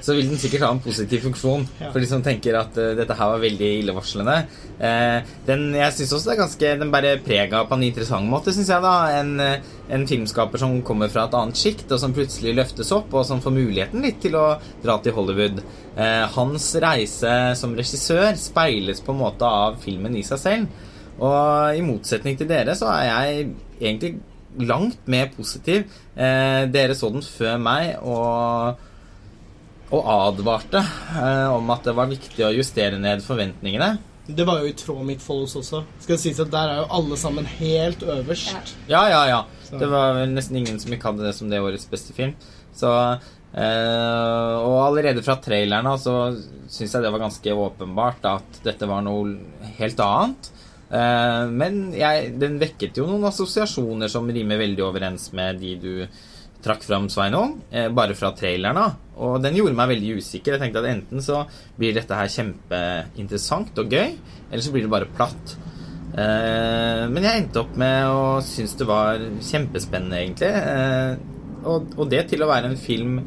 så 0.00 0.14
vil 0.16 0.28
den 0.30 0.40
sikkert 0.40 0.64
ha 0.66 0.70
en 0.74 0.82
positiv 0.84 1.24
funksjon 1.26 1.66
Ja. 1.80 1.90
for 1.90 2.00
de 2.00 2.08
som 2.08 2.22
tenker 2.24 2.56
at 2.58 2.76
uh, 2.78 2.92
dette 2.96 3.16
her 3.16 3.30
var 3.32 3.42
veldig 3.42 3.70
illevarslende. 3.80 4.36
Uh, 4.76 5.24
den, 5.48 5.66
jeg 5.76 5.92
synes 5.96 6.12
også 6.12 6.28
det 6.28 6.34
er 6.34 6.40
ganske 6.42 6.72
Den 6.82 6.92
bærer 6.92 7.22
preg 7.24 7.54
av 7.56 7.68
på 7.68 7.78
en 7.78 7.86
interessant 7.86 8.28
måte, 8.28 8.52
syns 8.54 8.70
jeg, 8.72 8.84
da. 8.84 8.94
En, 9.20 9.32
eh, 9.40 9.72
en 9.96 10.06
filmskaper 10.08 10.60
som 10.60 10.74
kommer 10.86 11.08
fra 11.12 11.24
et 11.26 11.36
annet 11.38 11.56
sjikt, 11.56 11.86
og 11.90 12.00
som 12.02 12.14
plutselig 12.16 12.56
løftes 12.58 12.92
opp, 12.96 13.12
og 13.14 13.24
som 13.28 13.40
får 13.44 13.54
muligheten 13.56 14.04
litt 14.04 14.20
til 14.24 14.36
å 14.36 14.46
dra 14.84 14.98
til 15.02 15.16
Hollywood. 15.16 15.62
Uh, 15.96 16.26
hans 16.36 16.70
reise 16.82 17.34
som 17.56 17.76
regissør 17.76 18.36
speiles 18.40 19.00
på 19.00 19.14
en 19.14 19.22
måte 19.24 19.48
av 19.48 19.80
filmen 19.84 20.16
i 20.16 20.24
seg 20.26 20.42
selv. 20.42 20.86
Og 21.16 21.76
i 21.78 21.84
motsetning 21.84 22.36
til 22.36 22.48
dere 22.50 22.74
så 22.76 22.90
er 22.92 23.06
jeg 23.08 23.46
egentlig 23.80 24.16
langt 24.58 25.06
mer 25.10 25.28
positiv. 25.36 25.84
Eh, 26.16 26.64
dere 26.72 26.94
så 26.96 27.10
den 27.12 27.22
før 27.26 27.58
meg 27.60 27.96
og, 28.02 28.78
og 29.92 30.08
advarte 30.10 30.80
eh, 30.82 31.46
om 31.54 31.70
at 31.74 31.84
det 31.86 31.94
var 31.98 32.08
viktig 32.10 32.44
å 32.46 32.52
justere 32.56 32.98
ned 32.98 33.22
forventningene. 33.26 33.96
Det 34.26 34.42
var 34.48 34.58
jo 34.58 34.66
i 34.66 34.74
tråd 34.74 35.04
med 35.06 35.16
It 35.20 35.22
Follows 35.22 35.54
også. 35.60 35.84
Skal 36.02 36.16
det 36.16 36.22
sies 36.24 36.40
at 36.42 36.50
Der 36.50 36.72
er 36.72 36.80
jo 36.80 36.86
alle 36.98 37.16
sammen 37.20 37.46
helt 37.60 38.00
øverst. 38.02 38.72
Ja. 38.90 39.04
Ja, 39.12 39.22
ja. 39.30 39.40
Så- 39.68 39.78
Det 39.78 39.86
var 39.90 40.14
vel 40.14 40.32
nesten 40.34 40.56
ingen 40.58 40.80
som 40.82 40.92
ikke 40.92 41.12
hadde 41.12 41.22
det 41.28 41.34
som 41.34 41.48
det 41.50 41.60
årets 41.62 41.86
beste 41.90 42.12
film. 42.16 42.34
Så 42.74 42.90
eh, 43.54 44.54
Og 44.66 44.80
allerede 44.88 45.22
fra 45.22 45.36
trailerne 45.42 45.94
så 46.02 46.16
syns 46.68 46.92
jeg 46.96 47.02
det 47.02 47.12
var 47.14 47.22
ganske 47.22 47.54
åpenbart 47.54 48.24
at 48.24 48.60
dette 48.64 48.88
var 48.90 49.02
noe 49.06 49.36
helt 49.78 50.00
annet. 50.02 50.50
Eh, 50.86 51.44
men 51.50 51.90
jeg, 51.96 52.32
den 52.38 52.60
vekket 52.62 53.00
jo 53.00 53.08
noen 53.08 53.26
assosiasjoner 53.26 54.10
som 54.10 54.28
rimer 54.30 54.60
veldig 54.60 54.84
overens 54.86 55.30
med 55.36 55.60
de 55.62 55.74
du 55.82 55.92
trakk 56.66 56.82
fram, 56.86 57.08
Sveinung, 57.12 57.60
eh, 57.70 57.88
bare 57.94 58.16
fra 58.18 58.32
traileren 58.34 58.80
av. 58.80 58.96
Og 59.22 59.38
den 59.42 59.56
gjorde 59.58 59.76
meg 59.78 59.92
veldig 59.94 60.16
usikker. 60.20 60.56
Jeg 60.56 60.64
tenkte 60.64 60.82
at 60.82 60.90
enten 60.90 61.22
så 61.22 61.44
blir 61.78 61.94
dette 61.94 62.18
her 62.18 62.30
kjempeinteressant 62.32 63.78
og 63.82 63.96
gøy, 63.96 64.16
eller 64.50 64.64
så 64.64 64.74
blir 64.74 64.86
det 64.86 64.92
bare 64.92 65.10
platt. 65.16 65.56
Eh, 66.16 67.06
men 67.12 67.22
jeg 67.22 67.42
endte 67.42 67.62
opp 67.62 67.76
med 67.78 68.10
å 68.10 68.26
synes 68.46 68.76
det 68.78 68.88
var 68.88 69.22
kjempespennende, 69.50 70.22
egentlig. 70.22 70.52
Og 71.66 72.06
det 72.08 72.28
til 72.30 72.44
å 72.44 72.50
være 72.50 72.70
en 72.70 72.78
film 72.78 73.18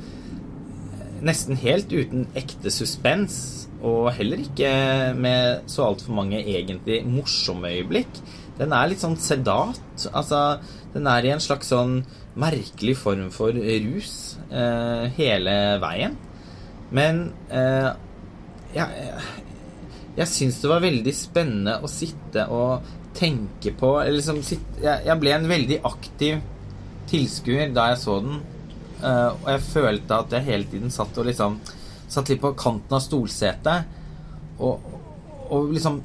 nesten 1.25 1.59
helt 1.59 1.91
uten 1.91 2.27
ekte 2.37 2.71
suspens, 2.73 3.67
og 3.79 4.09
heller 4.17 4.41
ikke 4.43 4.69
med 5.15 5.69
så 5.71 5.87
altfor 5.87 6.15
mange 6.17 6.41
egentlig 6.41 6.99
morsomme 7.07 7.71
øyeblikk. 7.71 8.19
Den 8.59 8.73
er 8.75 8.89
litt 8.91 8.99
sånn 8.99 9.15
sedat. 9.21 9.79
Altså, 10.11 10.59
den 10.93 11.07
er 11.07 11.23
i 11.23 11.31
en 11.31 11.43
slags 11.43 11.71
sånn 11.71 12.01
merkelig 12.39 12.97
form 12.99 13.29
for 13.31 13.55
rus 13.55 14.13
eh, 14.51 15.05
hele 15.15 15.55
veien. 15.79 16.17
Men 16.95 17.29
eh, 17.53 17.89
jeg, 18.75 19.09
jeg 20.17 20.31
syns 20.33 20.59
det 20.61 20.71
var 20.71 20.83
veldig 20.83 21.15
spennende 21.15 21.79
å 21.79 21.91
sitte 21.91 22.47
og 22.51 22.95
tenke 23.17 23.73
på 23.75 23.95
eller 24.01 24.19
liksom 24.19 24.41
sitte, 24.45 24.79
jeg, 24.83 25.05
jeg 25.07 25.21
ble 25.21 25.35
en 25.35 25.49
veldig 25.49 25.79
aktiv 25.87 26.39
tilskuer 27.09 27.73
da 27.75 27.91
jeg 27.93 28.01
så 28.03 28.19
den. 28.25 28.41
Eh, 28.99 29.29
og 29.31 29.47
jeg 29.53 29.65
følte 29.69 30.17
at 30.23 30.33
jeg 30.35 30.47
hele 30.49 30.67
tiden 30.71 30.91
satt 30.91 31.17
og 31.19 31.29
liksom 31.29 31.59
Satt 32.09 32.31
litt 32.31 32.39
på 32.41 32.49
kanten 32.57 32.95
av 32.97 33.03
stolsetet 33.05 33.97
og, 34.65 34.85
og 35.53 35.67
liksom 35.69 35.99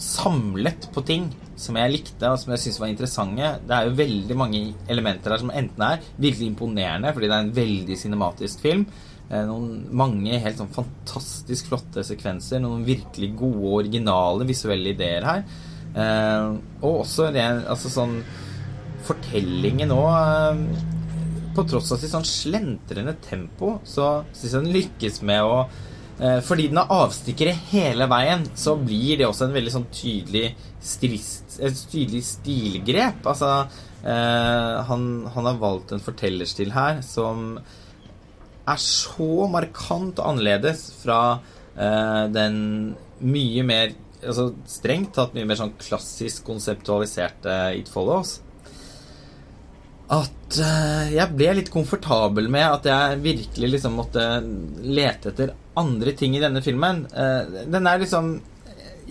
samlet 0.00 0.86
på 0.94 1.02
ting 1.04 1.26
som 1.60 1.76
jeg 1.76 1.92
likte 1.92 2.30
og 2.32 2.38
som 2.40 2.54
jeg 2.54 2.62
syntes 2.62 2.78
var 2.80 2.88
interessante. 2.88 3.50
Det 3.68 3.76
er 3.76 3.90
jo 3.90 3.98
veldig 3.98 4.36
mange 4.40 4.62
elementer 4.90 5.34
her 5.34 5.42
som 5.42 5.52
enten 5.52 5.84
er 5.84 6.06
virkelig 6.16 6.48
imponerende 6.48 7.12
fordi 7.12 7.28
det 7.28 7.36
er 7.36 7.44
en 7.44 7.52
veldig 7.58 7.98
cinematisk 8.00 8.64
film. 8.64 8.86
Uh, 9.28 9.42
Noen 9.50 9.68
mange 10.00 10.40
helt 10.46 10.62
sånn 10.62 10.72
fantastisk 10.72 11.68
flotte 11.68 12.06
sekvenser. 12.08 12.64
Noen 12.64 12.86
virkelig 12.88 13.34
gode, 13.44 13.74
originale 13.82 14.48
visuelle 14.48 14.94
ideer 14.96 15.28
her. 15.28 15.44
Uh, 15.92 16.56
og 16.80 17.02
også 17.04 17.28
ren, 17.36 17.66
altså 17.68 17.92
sånn 17.92 18.16
Fortellingen 19.02 19.90
òg 19.90 20.91
på 21.56 21.64
tross 21.68 21.92
av 21.94 22.00
sitt 22.00 22.12
sånn 22.12 22.26
slentrende 22.26 23.14
tempo, 23.24 23.76
så 23.84 24.22
syns 24.32 24.52
jeg 24.52 24.58
den 24.58 24.76
lykkes 24.76 25.22
med 25.28 25.46
å 25.46 25.56
eh, 25.62 26.40
Fordi 26.44 26.68
den 26.70 26.80
har 26.82 26.92
avstikkere 27.04 27.54
hele 27.70 28.08
veien, 28.10 28.44
så 28.54 28.76
blir 28.80 29.20
det 29.20 29.28
også 29.28 29.48
en 29.48 29.56
veldig 29.56 29.74
sånn 29.76 29.88
tydelig 29.94 30.52
strist, 30.82 31.58
et 31.60 31.84
tydelig 31.92 32.24
stilgrep. 32.26 33.24
Altså 33.26 33.52
eh, 34.02 34.76
han, 34.88 35.08
han 35.34 35.50
har 35.50 35.62
valgt 35.62 35.94
en 35.94 36.04
fortellerstil 36.04 36.74
her 36.76 37.02
som 37.06 37.56
er 38.62 38.78
så 38.78 39.48
markant 39.50 40.20
annerledes 40.22 40.86
fra 41.02 41.18
eh, 41.74 42.24
den 42.30 42.56
mye 43.22 43.66
mer 43.66 43.98
altså 44.22 44.52
Strengt 44.70 45.16
tatt 45.16 45.32
mye 45.34 45.46
mer 45.48 45.58
sånn 45.58 45.74
klassisk 45.82 46.44
konseptualiserte 46.46 47.56
It 47.74 47.88
Follows 47.90 48.36
at 50.12 50.58
eh, 50.60 51.12
jeg 51.14 51.32
ble 51.36 51.52
litt 51.56 51.70
komfortabel 51.72 52.48
med 52.52 52.66
at 52.66 52.88
jeg 52.88 53.20
virkelig 53.24 53.70
liksom 53.76 53.94
måtte 53.96 54.24
lete 54.84 55.32
etter 55.32 55.54
andre 55.80 56.12
ting 56.18 56.36
i 56.36 56.42
denne 56.42 56.62
filmen. 56.64 57.06
Eh, 57.08 57.62
den 57.72 57.88
er 57.88 58.02
liksom 58.02 58.34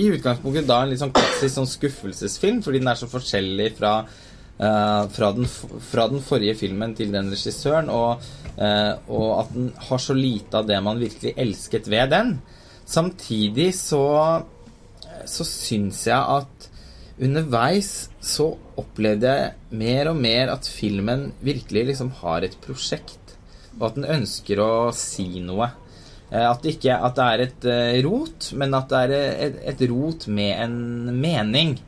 i 0.02 0.10
utgangspunktet 0.14 0.70
da 0.70 0.82
en 0.84 0.92
litt 0.94 1.02
sånn 1.02 1.14
klassisk 1.16 1.56
sånn 1.56 1.70
skuffelsesfilm, 1.70 2.62
fordi 2.66 2.84
den 2.84 2.92
er 2.92 3.00
så 3.00 3.10
forskjellig 3.12 3.72
fra, 3.80 3.96
eh, 4.62 5.02
fra, 5.18 5.32
den, 5.38 5.50
fra 5.90 6.08
den 6.12 6.22
forrige 6.26 6.60
filmen 6.62 6.96
til 6.98 7.14
den 7.14 7.34
regissøren, 7.34 7.90
og, 7.90 8.32
og 8.62 9.28
at 9.40 9.54
den 9.56 9.70
har 9.88 10.02
så 10.04 10.14
lite 10.14 10.60
av 10.60 10.68
det 10.70 10.78
man 10.84 11.00
virkelig 11.02 11.34
elsket 11.40 11.88
ved 11.90 12.12
den. 12.14 12.36
Samtidig 12.86 13.72
så, 13.78 14.04
så 15.26 15.48
syns 15.48 16.04
jeg 16.10 16.20
at 16.20 16.71
underveis 17.20 18.10
så 18.24 18.52
opplevde 18.80 19.34
jeg 19.36 19.78
mer 19.82 20.12
og 20.12 20.20
mer 20.22 20.54
at 20.54 20.70
filmen 20.70 21.32
virkelig 21.44 21.88
liksom 21.92 22.12
har 22.22 22.46
et 22.48 22.58
prosjekt, 22.64 23.36
og 23.80 23.90
at 23.90 24.00
den 24.00 24.10
ønsker 24.20 24.62
å 24.64 24.72
si 24.96 25.42
noe. 25.44 25.72
Eh, 26.32 26.48
At 26.48 26.64
det 26.64 26.78
ikke 26.78 26.98
at 27.04 27.16
det 27.18 27.28
er 27.28 27.46
et 27.46 27.70
eh, 27.70 28.02
rot, 28.08 28.52
men 28.56 28.76
at 28.78 28.92
det 28.92 29.06
er 29.06 29.16
et, 29.48 29.64
et 29.74 29.88
rot 29.92 30.28
med 30.32 30.54
en 30.66 30.78
mening. 31.20 31.80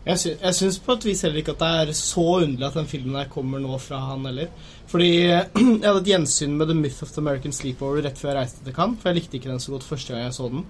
Jeg, 0.00 0.16
sy 0.16 0.30
syns 0.56 0.78
på 0.80 0.94
et 0.96 1.04
vis 1.10 1.20
heller 1.26 1.42
ikke 1.42 1.52
at 1.52 1.60
det 1.60 1.70
er 1.82 1.90
så 1.98 2.22
underlig 2.40 2.66
at 2.70 2.76
den 2.78 2.88
filmen 2.88 3.18
her 3.18 3.28
kommer 3.30 3.60
nå 3.60 3.76
fra 3.82 3.98
han 4.06 4.24
heller. 4.30 4.48
Fordi 4.90 5.10
jeg 5.26 5.50
hadde 5.84 6.00
et 6.00 6.12
gjensyn 6.14 6.54
med 6.56 6.70
The 6.70 6.78
Myth 6.78 7.02
of 7.04 7.12
the 7.12 7.20
American 7.20 7.52
Sleepover 7.54 8.06
rett 8.06 8.18
før 8.18 8.32
jeg 8.32 8.38
reiste 8.40 8.64
til 8.64 8.76
Cannes, 8.76 9.02
for 9.02 9.10
jeg 9.10 9.20
likte 9.20 9.36
ikke 9.38 9.52
den 9.52 9.60
så 9.62 9.74
godt 9.74 9.86
første 9.86 10.14
gang 10.14 10.24
jeg 10.24 10.38
så 10.38 10.48
den. 10.54 10.64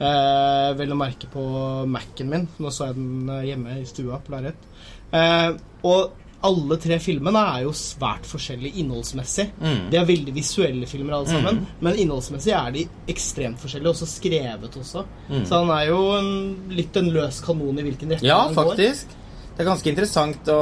Eh, 0.00 0.70
vel 0.78 0.94
å 0.94 0.96
merke 0.96 1.28
på 1.28 1.42
Mac-en 1.90 2.30
min. 2.32 2.46
Nå 2.58 2.70
så 2.72 2.88
jeg 2.88 2.96
den 2.96 3.28
eh, 3.28 3.42
hjemme 3.50 3.76
i 3.82 3.84
stua 3.88 4.16
på 4.24 4.32
lerret. 4.32 4.66
Eh, 5.12 5.50
og 5.84 6.16
alle 6.48 6.78
tre 6.80 6.96
filmene 7.04 7.40
er 7.52 7.66
jo 7.66 7.72
svært 7.76 8.24
forskjellige 8.24 8.80
innholdsmessig. 8.80 9.50
Mm. 9.60 9.80
De 9.92 9.98
er 10.00 10.06
veldig 10.08 10.32
visuelle 10.32 10.88
filmer 10.88 11.18
alle 11.18 11.28
sammen, 11.28 11.58
men 11.84 11.98
innholdsmessig 12.00 12.54
er 12.56 12.70
de 12.78 12.86
ekstremt 13.12 13.60
forskjellige, 13.60 13.92
også 13.92 14.08
skrevet 14.08 14.78
også. 14.80 15.02
Mm. 15.28 15.42
Så 15.44 15.58
han 15.60 15.72
er 15.76 15.90
jo 15.90 15.98
en, 16.16 16.30
litt 16.72 16.96
en 16.96 17.10
løs 17.12 17.42
kanon 17.44 17.76
i 17.76 17.84
hvilken 17.84 18.14
retning 18.16 18.30
Ja, 18.30 18.38
han 18.46 18.56
går. 18.56 18.70
faktisk. 18.72 19.12
Det 19.52 19.66
er 19.66 19.68
ganske 19.68 19.92
interessant 19.92 20.48
å 20.48 20.60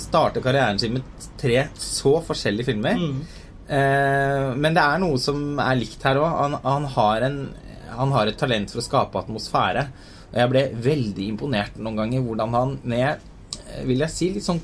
starte 0.00 0.40
karrieren 0.40 0.80
sin 0.80 0.96
med 0.96 1.28
tre 1.36 1.66
så 1.76 2.14
forskjellige 2.24 2.70
filmer. 2.70 2.96
Mm. 2.96 3.20
Eh, 3.68 4.48
men 4.56 4.72
det 4.80 4.80
er 4.80 5.02
noe 5.04 5.20
som 5.20 5.58
er 5.60 5.76
likt 5.76 6.08
her 6.08 6.22
òg. 6.22 6.30
Han, 6.40 6.56
han, 6.64 6.88
har 6.96 7.28
en- 7.28 7.50
han 7.96 8.12
har 8.14 8.28
et 8.28 8.38
talent 8.38 8.70
for 8.72 8.82
å 8.82 8.86
skape 8.86 9.20
atmosfære. 9.20 9.84
Og 10.30 10.38
jeg 10.40 10.52
ble 10.52 10.64
veldig 10.84 11.26
imponert 11.32 11.78
noen 11.80 12.02
ganger 12.02 12.24
hvordan 12.24 12.56
han 12.56 12.74
med 12.88 13.08
eh, 13.10 13.84
vil 13.88 14.04
jeg 14.04 14.14
si, 14.14 14.30
litt 14.34 14.46
sånn 14.46 14.60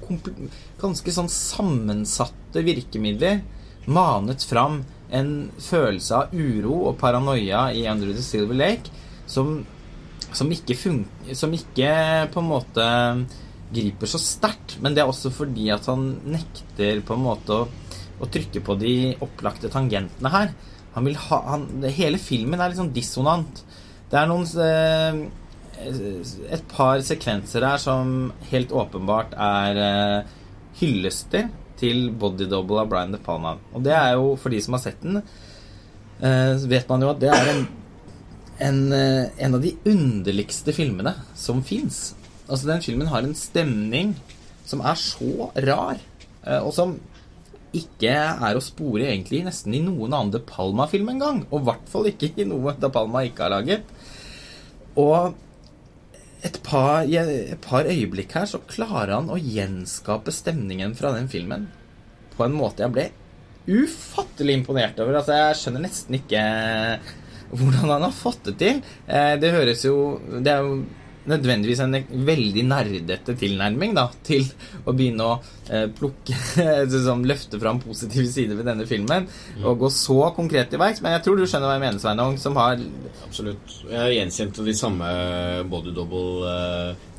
ganske 0.80 1.14
sånn 1.16 1.30
sammensatte 1.32 2.64
virkemidler 2.66 3.40
manet 3.84 4.44
fram 4.48 4.82
en 5.14 5.30
følelse 5.60 6.18
av 6.18 6.34
uro 6.34 6.88
og 6.88 6.98
paranoia 7.00 7.68
i 7.76 7.84
Andrew 7.88 8.14
the 8.16 8.24
Silver 8.24 8.56
Lake 8.56 8.92
som, 9.30 9.58
som, 10.32 10.50
ikke 10.52 10.76
som 11.36 11.52
ikke 11.56 11.90
på 12.32 12.40
en 12.40 12.50
måte 12.50 12.86
griper 13.74 14.08
så 14.08 14.20
sterkt. 14.20 14.78
Men 14.84 14.94
det 14.94 15.02
er 15.02 15.10
også 15.10 15.32
fordi 15.34 15.70
at 15.72 15.88
han 15.90 16.14
nekter 16.28 17.00
på 17.04 17.16
en 17.16 17.24
måte 17.24 17.62
å 17.62 17.68
å 18.22 18.28
trykke 18.30 18.62
på 18.64 18.76
de 18.80 18.94
opplagte 19.24 19.70
tangentene 19.72 20.32
her. 20.32 20.54
Han 20.94 21.08
vil 21.08 21.18
ha 21.28 21.40
han, 21.48 21.66
Hele 21.96 22.20
filmen 22.22 22.60
er 22.60 22.70
litt 22.70 22.80
sånn 22.80 22.94
dissonant. 22.94 23.64
Det 24.10 24.20
er 24.20 24.30
noen 24.30 24.46
eh, 24.62 25.20
Et 26.54 26.64
par 26.70 27.02
sekvenser 27.04 27.66
her 27.66 27.80
som 27.82 28.32
helt 28.50 28.74
åpenbart 28.74 29.34
er 29.34 29.80
eh, 29.84 30.34
hyllester 30.80 31.48
til 31.80 32.10
Body 32.14 32.46
Double 32.50 32.82
av 32.82 32.90
Brian 32.90 33.14
De 33.14 33.20
Palma. 33.22 33.56
Og 33.74 33.82
det 33.84 33.94
er 33.96 34.14
jo, 34.16 34.34
for 34.40 34.54
de 34.54 34.60
som 34.62 34.76
har 34.76 34.84
sett 34.84 35.02
den, 35.02 35.22
eh, 36.20 36.54
vet 36.70 36.88
man 36.90 37.02
jo 37.02 37.10
at 37.10 37.22
det 37.22 37.32
er 37.34 37.50
en, 37.52 37.64
en, 38.68 38.80
eh, 38.94 39.32
en 39.46 39.58
av 39.58 39.64
de 39.64 39.74
underligste 39.90 40.74
filmene 40.76 41.16
som 41.34 41.62
fins. 41.66 42.14
Altså, 42.46 42.68
den 42.70 42.84
filmen 42.84 43.10
har 43.10 43.24
en 43.24 43.36
stemning 43.36 44.14
som 44.64 44.80
er 44.84 44.96
så 45.00 45.50
rar, 45.66 45.98
eh, 46.46 46.60
og 46.60 46.72
som 46.76 46.96
ikke 47.74 48.12
er 48.14 48.56
å 48.56 48.62
spore 48.64 49.08
egentlig 49.08 49.44
nesten 49.46 49.74
i 49.76 49.82
noen 49.84 50.12
annen 50.12 50.34
De 50.34 50.40
Palma-film 50.46 51.10
engang. 51.14 51.42
Og 51.50 51.60
i 51.60 51.68
hvert 51.68 51.88
fall 51.90 52.10
ikke 52.10 52.32
i 52.38 52.46
noe 52.48 52.76
De 52.80 52.90
Palma 52.94 53.24
ikke 53.26 53.46
har 53.46 53.54
laget. 53.56 53.90
Og 55.00 55.34
et 56.44 56.58
par, 56.62 57.08
et 57.08 57.60
par 57.64 57.88
øyeblikk 57.88 58.36
her 58.36 58.48
så 58.48 58.60
klarer 58.68 59.16
han 59.16 59.32
å 59.32 59.40
gjenskape 59.40 60.32
stemningen 60.34 60.92
fra 60.98 61.14
den 61.16 61.30
filmen 61.32 61.70
på 62.34 62.44
en 62.44 62.56
måte 62.56 62.82
jeg 62.84 62.92
ble 62.92 63.04
ufattelig 63.64 64.58
imponert 64.58 64.98
over. 65.00 65.20
Altså, 65.20 65.36
jeg 65.38 65.60
skjønner 65.60 65.84
nesten 65.86 66.18
ikke 66.18 66.42
hvordan 67.54 67.94
han 67.94 68.04
har 68.04 68.16
fått 68.16 68.50
det 68.50 68.54
til. 68.60 68.82
Eh, 69.06 69.34
det 69.40 69.54
høres 69.54 69.84
jo 69.86 70.18
Det 70.42 70.52
er 70.52 70.64
jo 70.66 70.84
nødvendigvis 71.30 71.80
en 71.84 71.96
veldig 72.26 72.64
nerdete 72.68 73.34
tilnærming 73.38 73.94
da, 73.96 74.08
til 74.26 74.44
å 74.84 74.92
begynne 74.92 75.28
å 75.28 75.36
eh, 75.70 75.86
plukke 75.94 76.36
liksom, 76.84 77.24
Løfte 77.28 77.60
fram 77.62 77.80
positive 77.82 78.28
sider 78.30 78.58
ved 78.58 78.68
denne 78.68 78.86
filmen 78.88 79.26
mm. 79.28 79.64
og 79.64 79.84
gå 79.84 79.92
så 79.94 80.30
konkret 80.36 80.72
til 80.72 80.82
verks. 80.82 81.02
Men 81.04 81.16
jeg 81.16 81.26
tror 81.26 81.40
du 81.40 81.46
skjønner 81.46 81.70
hva 81.70 81.78
jeg 81.78 81.84
mener, 81.86 82.02
Sveinung, 82.02 82.38
som 82.40 82.60
har 82.60 82.78
Absolutt. 83.24 83.80
Jeg 83.88 83.98
har 84.00 84.12
gjenkjent 84.12 84.62
de 84.66 84.76
samme 84.76 85.08
body 85.70 85.94
double 85.96 86.50
eh, 86.50 87.10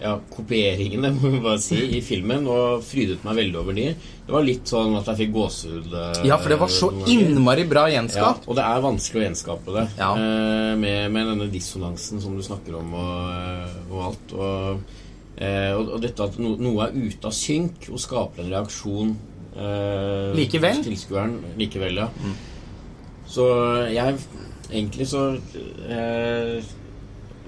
ja, 0.00 0.14
kopieringene 0.32 1.10
må 1.14 1.30
vi 1.32 1.40
bare 1.44 1.60
si, 1.62 1.78
i 1.96 2.00
filmen, 2.04 2.46
og 2.50 2.82
frydet 2.84 3.24
meg 3.26 3.38
veldig 3.38 3.58
over 3.60 3.76
de. 3.76 3.86
Det 4.24 4.34
var 4.34 4.44
litt 4.46 4.68
sånn 4.68 4.96
at 4.98 5.08
jeg 5.12 5.20
fikk 5.22 5.34
gåsehud. 5.36 5.88
Eh, 6.00 6.22
ja, 6.28 6.38
for 6.40 6.52
det 6.52 6.58
var 6.60 6.72
så 6.72 6.90
innmari 7.12 7.66
bra 7.70 7.86
gjenskapt. 7.92 8.44
Ja, 8.44 8.50
og 8.50 8.58
det 8.58 8.66
er 8.66 8.84
vanskelig 8.84 9.22
å 9.22 9.26
gjenskape 9.28 9.76
det 9.76 9.84
ja. 10.00 10.10
eh, 10.12 10.72
med, 10.80 10.98
med, 11.14 11.30
denne 11.32 11.48
dissonansen 11.52 12.22
som 12.24 12.36
du 12.36 12.44
snakker 12.44 12.78
om, 12.80 12.96
og, 13.00 13.20
eh, 13.34 13.76
og 13.90 14.06
alt. 14.10 14.36
Og, 14.38 14.94
og, 15.34 15.94
dette 16.02 16.28
at 16.28 16.36
no, 16.38 16.54
noe 16.62 16.88
er 16.88 16.94
ute 16.94 17.30
av 17.30 17.34
synk 17.34 17.88
og 17.90 17.98
skaper 17.98 18.44
en 18.44 18.52
reaksjon 18.52 19.14
eh, 19.56 20.30
Likevel? 20.36 20.78
hos 20.78 20.88
tilskueren. 20.88 21.38
Likevel, 21.60 22.02
ja. 22.04 22.10
Mm. 22.22 22.34
Så 23.34 23.46
jeg 23.90 24.18
Egentlig 24.74 25.04
så 25.06 25.34
eh, 25.92 26.64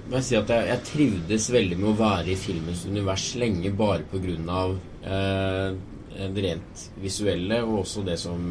må 0.07 0.19
jeg 0.19 0.25
si 0.27 0.37
at 0.39 0.51
jeg, 0.53 0.67
jeg, 0.71 0.83
trivdes 0.87 1.49
veldig 1.51 1.77
med 1.81 1.89
å 1.91 1.97
være 1.99 2.31
i 2.31 2.39
filmens 2.39 2.85
univers 2.87 3.27
lenge 3.39 3.73
bare 3.75 4.05
pga. 4.07 4.61
Eh, 5.07 5.77
det 6.17 6.43
rent 6.43 6.85
visuelle 7.03 7.59
og 7.65 7.83
også 7.83 8.05
det 8.07 8.17
som 8.21 8.41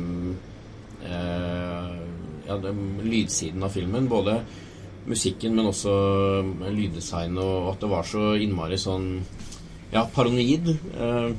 eh, 1.03 1.97
Ja, 2.47 2.57
det, 2.63 2.71
lydsiden 3.03 3.65
av 3.67 3.75
filmen. 3.75 4.07
Både 4.09 4.39
musikken, 5.07 5.57
men 5.57 5.71
også 5.71 5.95
lyddesignet, 6.71 7.43
og 7.43 7.73
at 7.73 7.83
det 7.83 7.91
var 7.91 8.07
så 8.07 8.29
innmari 8.39 8.79
sånn 8.79 9.11
Ja, 9.95 10.05
paranoid. 10.15 10.71
Eh, 10.77 11.31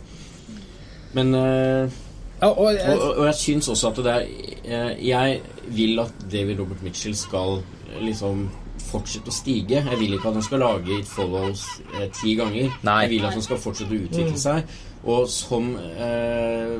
men 1.15 1.33
eh, 1.35 1.97
ja, 2.37 2.51
og, 2.51 2.67
jeg, 2.75 2.93
og, 2.93 3.07
og, 3.15 3.25
jeg 3.31 3.37
syns 3.39 3.69
også 3.73 3.89
at 3.89 3.99
det 4.05 4.13
er 4.13 4.25
eh, 4.61 4.91
Jeg 5.07 5.39
vil 5.73 5.99
at 6.03 6.25
David 6.29 6.59
Robert 6.61 6.83
Mitchell 6.85 7.15
skal 7.17 7.61
liksom 8.03 8.47
fortsette 8.87 9.31
å 9.31 9.35
stige. 9.35 9.83
Jeg 9.83 9.99
vil 9.99 10.15
ikke 10.17 10.31
at 10.31 10.39
han 10.39 10.45
skal 10.45 10.63
lage 10.63 10.99
It 10.99 11.09
Follows 11.09 11.65
eh, 11.93 12.07
ti 12.15 12.35
ganger. 12.39 12.71
Nei. 12.87 12.97
Jeg 13.05 13.13
vil 13.15 13.27
at 13.29 13.37
han 13.37 13.45
skal 13.45 13.61
fortsette 13.61 13.93
å 13.93 14.01
utvikle 14.07 14.35
mm. 14.35 14.41
seg. 14.41 14.73
Og 15.07 15.27
som 15.31 15.69
eh, 15.77 16.73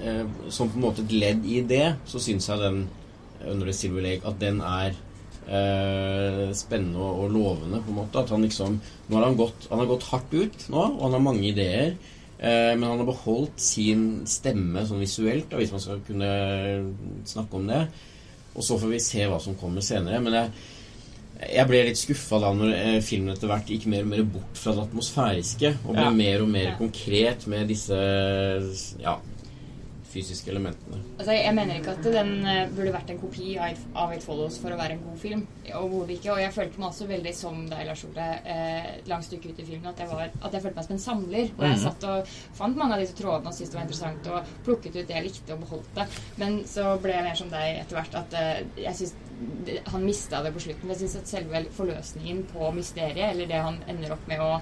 eh, 0.00 0.24
Som 0.48 0.72
på 0.72 0.80
en 0.80 0.86
måte 0.86 1.04
et 1.04 1.14
ledd 1.14 1.46
i 1.46 1.60
det, 1.68 1.86
så 2.08 2.22
syns 2.22 2.48
jeg 2.50 2.62
den 2.62 2.82
Under 3.46 3.68
the 3.68 3.76
Silver 3.76 4.04
Lake 4.04 4.28
at 4.28 4.40
den 4.40 4.60
er 4.64 4.94
eh, 5.46 6.46
spennende 6.56 7.00
og, 7.00 7.24
og, 7.24 7.34
lovende, 7.34 7.82
på 7.82 7.92
en 7.92 8.00
måte. 8.02 8.22
At 8.22 8.32
han 8.34 8.46
liksom 8.46 8.80
Nå 8.80 9.18
har 9.18 9.28
han 9.28 9.38
gått, 9.38 9.68
han 9.70 9.82
har 9.82 9.90
gått 9.90 10.08
hardt 10.10 10.34
ut 10.34 10.66
nå, 10.72 10.80
og 10.80 11.04
han 11.06 11.18
har 11.18 11.28
mange 11.28 11.46
ideer. 11.52 11.94
Eh, 12.40 12.72
men 12.76 12.88
han 12.88 13.02
har 13.02 13.08
beholdt 13.08 13.60
sin 13.60 14.22
stemme 14.28 14.86
sånn 14.88 15.02
visuelt, 15.02 15.50
da, 15.50 15.60
hvis 15.60 15.74
man 15.74 15.82
skal 15.84 16.04
kunne 16.06 16.30
snakke 17.28 17.58
om 17.58 17.66
det. 17.68 17.84
Og 18.54 18.64
så 18.66 18.78
får 18.80 18.94
vi 18.94 19.00
se 19.04 19.26
hva 19.28 19.38
som 19.42 19.58
kommer 19.60 19.84
senere. 19.84 20.22
Men 20.24 20.38
jeg, 20.38 20.52
jeg 21.40 21.68
ble 21.70 21.82
litt 21.86 22.00
skuffa 22.00 22.40
da 22.42 22.50
når 22.56 22.72
eh, 22.76 22.96
filmen 23.04 23.32
etter 23.32 23.48
hvert 23.50 23.70
gikk 23.72 23.86
mer 23.90 24.04
og 24.04 24.10
mer 24.12 24.24
bort 24.34 24.60
fra 24.60 24.74
det 24.76 24.84
atmosfæriske 24.84 25.72
og 25.86 25.94
ble 25.94 26.06
ja. 26.08 26.14
mer 26.16 26.44
og 26.44 26.50
mer 26.52 26.66
ja. 26.68 26.76
konkret 26.78 27.46
med 27.50 27.70
disse 27.70 28.00
ja, 29.00 29.16
fysiske 30.10 30.50
elementene. 30.52 31.00
Altså, 31.18 31.34
jeg 31.36 31.54
mener 31.56 31.78
ikke 31.78 31.94
at 31.96 32.06
den 32.06 32.32
uh, 32.42 32.72
burde 32.74 32.94
vært 32.94 33.12
en 33.12 33.20
kopi 33.20 33.54
av 33.60 34.14
It, 34.14 34.24
Follows 34.26 34.58
for 34.60 34.74
å 34.74 34.78
være 34.80 34.96
en 34.96 35.04
god 35.04 35.20
film. 35.20 35.44
Overhodet 35.70 36.16
ikke. 36.16 36.32
Og 36.34 36.42
jeg 36.42 36.54
følte 36.54 36.82
meg 36.82 36.88
også 36.90 37.08
veldig 37.10 37.34
som 37.36 37.62
deg, 37.70 37.84
Lars 37.88 38.04
Ole, 38.08 38.26
eh, 38.52 38.90
langt 39.10 39.26
stykke 39.26 39.52
ut 39.52 39.62
i 39.62 39.66
filmen, 39.66 39.88
at 39.92 40.02
jeg, 40.02 40.10
var, 40.10 40.28
at 40.28 40.56
jeg 40.56 40.64
følte 40.64 40.80
meg 40.80 40.88
som 40.88 40.96
en 40.96 41.02
samler. 41.04 41.52
Og 41.56 41.64
jeg 41.66 41.76
mhm. 41.76 41.82
satt 41.84 42.06
og 42.10 42.34
fant 42.58 42.78
mange 42.80 42.96
av 42.96 43.04
disse 43.04 43.16
trådene 43.18 43.52
og 43.52 43.56
syntes 43.56 43.72
det 43.72 43.78
var 43.78 43.86
interessant, 43.86 44.30
og 44.34 44.52
plukket 44.66 44.98
ut 44.98 45.02
det 45.02 45.16
jeg 45.16 45.26
likte, 45.28 45.56
og 45.56 45.64
beholdt 45.64 45.90
det. 45.96 46.06
Men 46.42 46.60
så 46.68 46.92
ble 47.02 47.16
jeg 47.16 47.26
mer 47.28 47.40
som 47.40 47.52
deg 47.54 47.82
etter 47.84 48.00
hvert, 48.00 48.20
at 48.24 48.38
eh, 48.40 48.62
jeg 48.84 49.00
syns 49.00 49.16
han 49.86 50.04
mista 50.04 50.42
det 50.44 50.52
på 50.52 50.60
slutten. 50.66 50.92
Jeg 50.92 51.02
syns 51.02 51.18
at 51.22 51.30
selve 51.30 51.64
forløsningen 51.76 52.44
på 52.52 52.70
mysteriet, 52.76 53.30
eller 53.30 53.48
det 53.48 53.64
han 53.64 53.80
ender 53.88 54.16
opp 54.16 54.26
med 54.28 54.42
å 54.44 54.52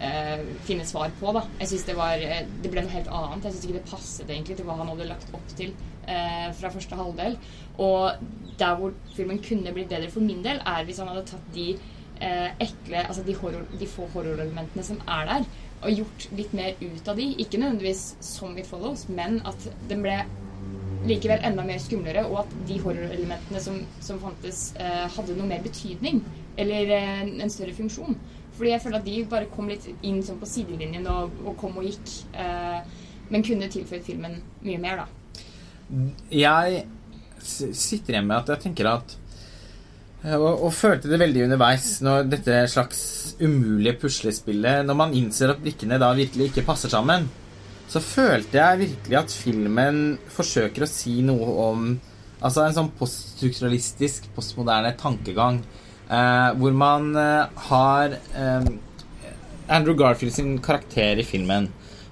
uh, 0.00 0.42
finne 0.66 0.86
svar 0.88 1.12
på, 1.20 1.32
da 1.36 1.44
Jeg 1.60 1.72
synes 1.72 1.86
det 1.88 1.96
var 1.98 2.24
Det 2.62 2.72
ble 2.72 2.84
noe 2.84 2.94
helt 2.94 3.12
annet. 3.12 3.44
Jeg 3.44 3.54
syns 3.56 3.68
ikke 3.68 3.78
det 3.78 3.90
passet 3.90 4.30
egentlig 4.30 4.58
til 4.58 4.68
hva 4.68 4.78
han 4.80 4.90
hadde 4.92 5.10
lagt 5.10 5.34
opp 5.36 5.54
til 5.58 5.74
uh, 6.08 6.48
fra 6.58 6.72
første 6.74 6.98
halvdel. 6.98 7.38
Og 7.78 8.26
der 8.58 8.74
hvor 8.80 8.96
filmen 9.14 9.42
kunne 9.44 9.74
blitt 9.74 9.92
bedre 9.92 10.10
for 10.10 10.24
min 10.24 10.42
del, 10.44 10.60
er 10.66 10.84
hvis 10.86 10.98
han 11.02 11.10
hadde 11.12 11.28
tatt 11.30 11.54
de 11.54 11.70
uh, 11.76 12.50
ekle 12.58 13.04
Altså 13.04 13.22
de, 13.26 13.36
horror, 13.38 13.66
de 13.78 13.90
få 13.90 14.08
horrorelementene 14.14 14.86
som 14.86 15.00
er 15.06 15.30
der, 15.30 15.48
og 15.78 15.94
gjort 15.94 16.28
litt 16.34 16.54
mer 16.58 16.74
ut 16.82 17.08
av 17.08 17.18
de. 17.18 17.30
Ikke 17.38 17.60
nødvendigvis 17.60 18.16
som 18.24 18.56
i 18.58 18.66
Follows, 18.66 19.06
men 19.08 19.38
at 19.46 19.68
den 19.90 20.02
ble 20.02 20.18
likevel 21.08 21.44
enda 21.46 21.64
mer 21.66 21.78
skumlere, 21.82 22.24
og 22.26 22.42
at 22.42 22.56
de 22.68 22.80
horrorelementene 22.82 23.62
som, 23.62 23.78
som 24.04 24.18
fantes, 24.22 24.72
eh, 24.80 25.06
hadde 25.14 25.36
noe 25.38 25.48
mer 25.48 25.62
betydning. 25.64 26.22
Eller 26.58 26.90
eh, 26.96 27.22
en 27.28 27.52
større 27.52 27.76
funksjon. 27.76 28.18
Fordi 28.58 28.74
jeg 28.74 28.82
føler 28.82 28.98
at 28.98 29.06
de 29.06 29.16
bare 29.30 29.50
kom 29.52 29.70
litt 29.70 29.86
inn 30.02 30.18
sånn 30.26 30.40
på 30.40 30.48
sidelinjen 30.50 31.06
og, 31.10 31.38
og 31.46 31.56
kom 31.60 31.78
og 31.78 31.86
gikk. 31.86 32.12
Eh, 32.34 33.06
men 33.28 33.44
kunne 33.44 33.70
tilføyd 33.70 34.04
filmen 34.06 34.38
mye 34.64 34.82
mer, 34.82 35.04
da. 35.04 35.08
Jeg 36.32 36.84
sitter 37.38 38.16
igjen 38.16 38.28
med 38.28 38.42
at 38.42 38.54
jeg 38.54 38.64
tenker 38.66 38.90
at 38.90 39.16
og, 40.18 40.64
og, 40.66 40.72
følte 40.74 41.06
det 41.06 41.20
veldig 41.22 41.44
underveis 41.44 41.84
når 42.02 42.24
dette 42.26 42.54
slags 42.72 43.00
umulige 43.38 44.00
puslespillet 44.02 44.82
Når 44.82 44.96
man 44.98 45.12
innser 45.14 45.52
at 45.52 45.60
brikkene 45.62 45.94
da 46.02 46.08
virkelig 46.18 46.48
ikke 46.50 46.64
passer 46.66 46.90
sammen 46.90 47.28
så 47.88 48.02
følte 48.04 48.58
jeg 48.58 48.80
virkelig 48.82 49.16
at 49.16 49.32
filmen 49.32 50.00
forsøker 50.32 50.84
å 50.84 50.90
si 50.90 51.20
noe 51.24 51.54
om 51.68 51.90
Altså 52.38 52.62
en 52.62 52.74
sånn 52.76 52.88
poststrukturalistisk, 52.94 54.28
postmoderne 54.30 54.92
tankegang. 54.94 55.56
Eh, 56.08 56.50
hvor 56.56 56.72
man 56.72 57.16
eh, 57.16 57.44
har 57.68 58.14
eh, 58.36 58.70
Andrew 59.66 59.96
Garfield 59.96 60.34
sin 60.34 60.58
karakter 60.64 61.18
i 61.18 61.24
filmen. 61.24 61.68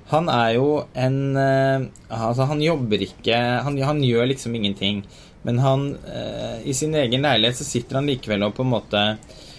Han 0.06 0.28
er 0.30 0.50
jo 0.54 0.84
en 0.94 1.34
Altså, 1.34 2.44
han 2.46 2.60
jobber 2.62 3.00
ikke 3.02 3.34
han, 3.66 3.78
han, 3.82 4.02
gjør 4.04 4.28
liksom 4.30 4.54
ingenting. 4.54 5.00
Men 5.42 5.58
han 5.58 5.88
I 6.62 6.74
sin 6.74 6.94
egen 6.94 7.26
leilighet 7.26 7.58
så 7.58 7.66
sitter 7.66 7.98
han 7.98 8.06
likevel 8.06 8.44
og 8.46 8.54
på 8.54 8.62
en 8.62 8.70
måte 8.70 9.02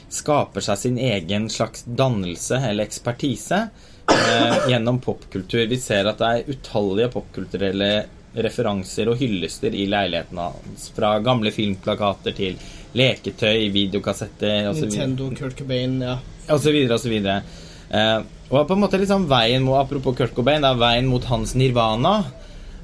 skaper 0.10 0.64
seg 0.64 0.80
sin 0.80 0.98
egen 0.98 1.50
slags 1.52 1.84
dannelse 1.84 2.60
eller 2.70 2.88
ekspertise 2.88 3.60
eh, 4.12 4.70
gjennom 4.70 5.02
popkultur. 5.04 5.66
Vi 5.68 5.80
ser 5.82 6.08
at 6.08 6.22
det 6.22 6.30
er 6.30 6.54
utallige 6.54 7.12
popkulturelle 7.12 7.92
referanser 8.38 9.10
og 9.10 9.20
hyllester 9.20 9.76
i 9.76 9.88
leiligheten 9.90 10.40
hans. 10.40 10.90
Fra 10.96 11.18
gamle 11.26 11.52
filmplakater 11.52 12.36
til 12.38 12.60
leketøy, 12.98 13.68
videokassetter 13.74 14.70
osv. 14.72 14.88
Nintendo, 14.88 15.30
Kurt 15.38 15.58
Cobain, 15.60 16.00
ja. 16.04 16.18
Og 16.48 16.62
så 16.64 16.74
videre 16.74 16.98
og 16.98 17.04
så 17.04 17.12
videre. 17.12 17.42
Eh, 17.90 18.20
og 18.48 18.68
på 18.68 18.76
en 18.76 18.84
måte 18.84 19.00
liksom 19.00 19.28
veien 19.30 19.64
mot, 19.66 19.78
Apropos 19.80 20.16
Kurt 20.18 20.36
Cobain, 20.36 20.64
da, 20.64 20.74
veien 20.80 21.10
mot 21.10 21.24
hans 21.32 21.56
nirvana 21.60 22.20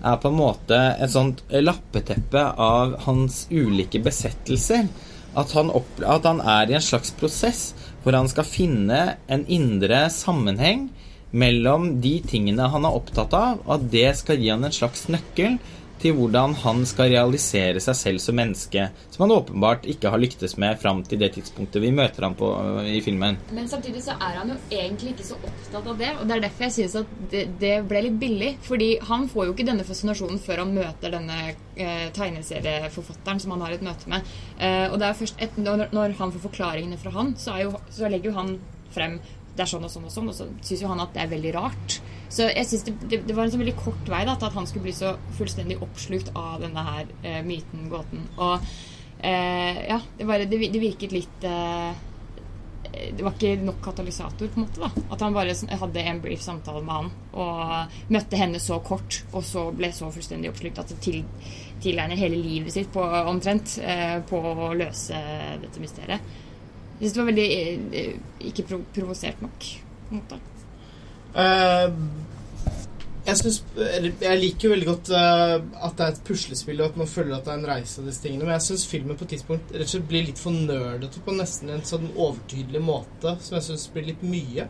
er 0.04 0.20
på 0.20 0.30
en 0.32 0.36
måte 0.36 0.80
et 1.00 1.12
sånt 1.14 1.42
lappeteppe 1.48 2.42
av 2.60 2.98
hans 3.06 3.46
ulike 3.52 4.02
besettelser. 4.04 4.90
At 5.40 5.54
han, 5.58 5.72
at 5.74 6.28
han 6.28 6.42
er 6.44 6.70
i 6.70 6.76
en 6.78 6.84
slags 6.84 7.14
prosess 7.18 7.72
hvor 8.04 8.14
han 8.18 8.28
skal 8.30 8.46
finne 8.46 9.00
en 9.32 9.46
indre 9.48 10.06
sammenheng 10.14 10.90
mellom 11.34 11.96
de 12.04 12.18
tingene 12.30 12.68
han 12.70 12.86
er 12.86 12.98
opptatt 13.00 13.34
av, 13.34 13.64
at 13.66 13.88
det 13.90 14.12
skal 14.20 14.38
gi 14.38 14.52
han 14.54 14.68
en 14.68 14.76
slags 14.76 15.08
nøkkel 15.10 15.56
til 16.04 16.16
hvordan 16.18 16.56
han 16.64 16.84
skal 16.88 17.12
realisere 17.14 17.82
seg 17.84 17.98
selv 17.98 18.24
som 18.24 18.38
menneske, 18.38 18.88
som 19.14 19.24
han 19.24 19.36
åpenbart 19.36 19.88
ikke 19.90 20.12
har 20.12 20.22
lyktes 20.22 20.58
med 20.62 20.80
fram 20.82 21.04
til 21.08 21.22
det 21.22 21.34
tidspunktet 21.38 21.84
vi 21.84 21.94
møter 21.96 22.28
ham 22.28 22.36
på 22.40 22.50
øh, 22.60 22.90
i 22.92 23.02
filmen. 23.06 23.40
Men 23.56 23.70
samtidig 23.72 24.04
så 24.06 24.18
er 24.18 24.40
han 24.42 24.52
jo 24.52 24.58
egentlig 24.70 25.14
ikke 25.14 25.28
så 25.30 25.38
opptatt 25.40 25.92
av 25.94 26.00
det. 26.02 26.12
Og 26.20 26.28
det 26.28 26.36
er 26.36 26.46
derfor 26.48 26.68
jeg 26.68 26.76
synes 26.78 26.98
at 27.04 27.14
det, 27.32 27.46
det 27.62 27.76
ble 27.90 28.04
litt 28.08 28.20
billig. 28.22 28.52
Fordi 28.68 28.90
han 29.08 29.28
får 29.32 29.48
jo 29.48 29.56
ikke 29.56 29.68
denne 29.70 29.88
fascinasjonen 29.88 30.42
før 30.44 30.64
han 30.64 30.74
møter 30.76 31.14
denne 31.14 31.40
eh, 31.50 32.10
tegneserieforfatteren 32.16 33.44
som 33.44 33.56
han 33.56 33.64
har 33.66 33.78
et 33.78 33.86
møte 33.86 34.12
med. 34.12 34.34
Eh, 34.60 34.88
og 34.90 35.00
det 35.00 35.10
er 35.10 35.22
først 35.24 35.40
et, 35.44 35.62
når, 35.62 35.88
når 35.96 36.18
han 36.20 36.36
får 36.36 36.48
forklaringene 36.50 37.00
fra 37.00 37.16
han, 37.16 37.34
så, 37.40 37.56
jo, 37.64 37.78
så 37.94 38.12
legger 38.12 38.32
jo 38.32 38.38
han 38.42 38.58
frem 38.94 39.22
det 39.54 39.68
er 39.68 39.70
sånn 39.70 39.86
og 39.86 39.92
sånn 39.94 40.08
og 40.08 40.14
sånn, 40.14 40.30
og 40.32 40.36
så 40.38 40.48
syns 40.66 40.82
jo 40.82 40.90
han 40.90 41.02
at 41.04 41.14
det 41.14 41.22
er 41.24 41.34
veldig 41.36 41.52
rart. 41.54 42.00
Så 42.34 42.48
jeg 42.50 42.66
synes 42.66 42.84
det, 42.88 42.94
det, 43.12 43.20
det 43.28 43.36
var 43.38 43.46
en 43.46 43.52
så 43.54 43.60
veldig 43.62 43.76
kort 43.78 44.08
vei 44.10 44.24
da, 44.26 44.34
til 44.42 44.48
at 44.50 44.56
han 44.58 44.66
skulle 44.70 44.88
bli 44.88 44.96
så 44.98 45.12
fullstendig 45.38 45.76
oppslukt 45.86 46.32
av 46.40 46.64
denne 46.64 46.82
her 46.88 47.12
eh, 47.22 47.44
myten, 47.46 47.84
gåten. 47.92 48.24
Og 48.42 48.56
eh, 49.22 49.84
ja, 49.92 50.00
det, 50.18 50.26
bare, 50.26 50.48
det, 50.50 50.58
virket 50.82 51.14
litt 51.14 51.46
eh, 51.46 51.92
Det 53.14 53.22
var 53.26 53.36
ikke 53.36 53.52
nok 53.62 53.84
katalysator, 53.86 54.50
på 54.50 54.60
en 54.60 54.66
måte. 54.66 54.82
da 54.82 54.90
At 55.14 55.22
han 55.22 55.36
bare 55.38 55.54
sånn- 55.58 55.72
hadde 55.78 56.02
en 56.10 56.22
brief 56.24 56.42
samtale 56.46 56.82
med 56.86 56.94
han 56.96 57.12
og 57.44 58.14
møtte 58.14 58.40
henne 58.42 58.62
så 58.62 58.80
kort, 58.86 59.22
og 59.34 59.46
så 59.46 59.68
ble 59.74 59.92
så 59.94 60.10
fullstendig 60.14 60.50
oppslukt 60.52 60.82
at 60.82 60.90
det 60.94 61.00
til, 61.06 61.22
tilegner 61.86 62.18
hele 62.18 62.38
livet 62.42 62.74
sitt 62.74 62.90
på, 62.94 63.04
omtrent 63.30 63.78
eh, 63.84 64.18
på 64.30 64.42
å 64.42 64.72
løse 64.78 65.22
dette 65.62 65.82
mysteriet. 65.86 66.34
Jeg 66.98 67.10
synes 67.12 67.14
det 67.14 67.22
var 67.22 67.32
veldig 67.32 67.48
eh, 68.02 68.18
ikke 68.50 68.68
provosert 68.96 69.42
nok. 69.46 69.70
på 70.10 70.16
en 70.18 70.22
måte. 70.24 70.42
Eh, 71.34 71.96
jeg, 73.24 73.38
synes, 73.40 73.58
jeg 73.78 74.40
liker 74.42 74.68
jo 74.68 74.74
veldig 74.74 74.88
godt 74.90 75.12
eh, 75.18 75.56
at 75.58 75.98
det 75.98 76.06
er 76.06 76.14
et 76.14 76.24
puslespill, 76.28 76.82
og 76.82 76.92
at 76.92 77.02
man 77.02 77.10
føler 77.10 77.38
at 77.38 77.48
det 77.48 77.54
er 77.54 77.62
en 77.62 77.70
reise 77.72 78.02
av 78.02 78.10
disse 78.10 78.24
tingene, 78.26 78.46
men 78.46 78.58
jeg 78.58 78.68
syns 78.68 78.86
filmen 78.92 79.18
på 79.20 79.26
et 79.26 79.36
tidspunkt 79.38 79.74
rett 79.74 79.88
og 79.88 79.94
slett 79.94 80.10
blir 80.12 80.28
litt 80.28 80.42
for 80.42 80.56
nerdete 80.56 81.24
på 81.24 81.36
nesten 81.38 81.74
en 81.74 81.86
sånn 81.88 82.10
overtydelig 82.14 82.84
måte, 82.84 83.38
som 83.42 83.58
jeg 83.58 83.68
syns 83.70 83.88
blir 83.96 84.12
litt 84.12 84.26
mye. 84.28 84.68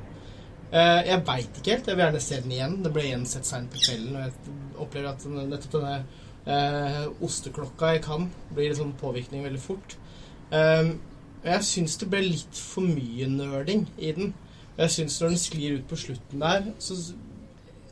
Eh, 0.73 0.99
jeg 1.05 1.21
veit 1.27 1.57
ikke 1.59 1.75
helt. 1.75 1.87
Jeg 1.89 1.97
vil 1.97 2.05
gjerne 2.07 2.21
se 2.25 2.37
den 2.41 2.53
igjen. 2.55 2.77
Det 2.81 2.91
ble 2.93 3.05
igjen 3.05 3.25
sett 3.29 3.45
seint 3.45 3.69
på 3.73 3.81
kvelden, 3.81 4.15
og 4.17 4.23
jeg 4.25 4.77
opplever 4.81 5.09
at 5.11 5.25
nettopp 5.29 5.75
denne 5.75 5.97
eh, 6.49 7.03
osteklokka 7.23 7.91
jeg 7.93 8.05
kan, 8.07 8.29
blir 8.55 8.73
sånn 8.77 8.95
påvirkning 9.01 9.45
veldig 9.45 9.61
fort. 9.61 9.97
Eh, 10.53 10.95
jeg 11.43 11.67
syns 11.67 11.99
det 12.01 12.09
ble 12.09 12.23
litt 12.25 12.57
for 12.57 12.87
mye 12.87 13.27
nerding 13.29 13.85
i 13.99 14.15
den. 14.17 14.33
Jeg 14.77 14.91
syns 14.91 15.19
når 15.21 15.33
den 15.33 15.41
sklir 15.41 15.77
ut 15.77 15.89
på 15.89 15.99
slutten 16.01 16.41
der, 16.41 16.71
så 16.81 16.97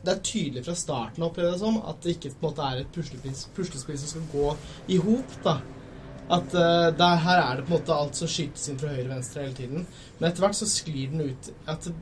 det 0.02 0.10
er 0.10 0.24
tydelig 0.26 0.64
fra 0.66 0.74
starten 0.74 1.22
av 1.22 1.36
det 1.36 1.50
at 1.52 2.00
det 2.02 2.16
ikke 2.16 2.32
på 2.32 2.40
en 2.40 2.48
måte 2.48 2.66
er 2.66 2.80
et 2.80 2.96
puslespill 3.54 3.98
som 4.00 4.08
skal 4.08 4.24
gå 4.32 4.56
i 4.88 4.96
hop. 4.98 5.36
da. 5.44 5.60
At 6.32 6.54
uh, 6.54 6.88
der, 6.96 7.16
Her 7.22 7.38
er 7.42 7.56
det 7.56 7.66
på 7.66 7.74
en 7.74 7.78
måte 7.78 7.94
alt 7.94 8.18
som 8.18 8.30
skytes 8.30 8.68
inn 8.70 8.80
fra 8.80 8.90
høyre 8.90 9.06
og 9.08 9.14
venstre 9.14 9.44
hele 9.44 9.54
tiden. 9.54 9.86
Men 10.18 10.28
etter 10.28 10.44
hvert 10.44 10.58
så 10.58 10.68
sklir 10.70 11.12
den 11.12 11.28
ut 11.30 11.52
at 11.66 11.92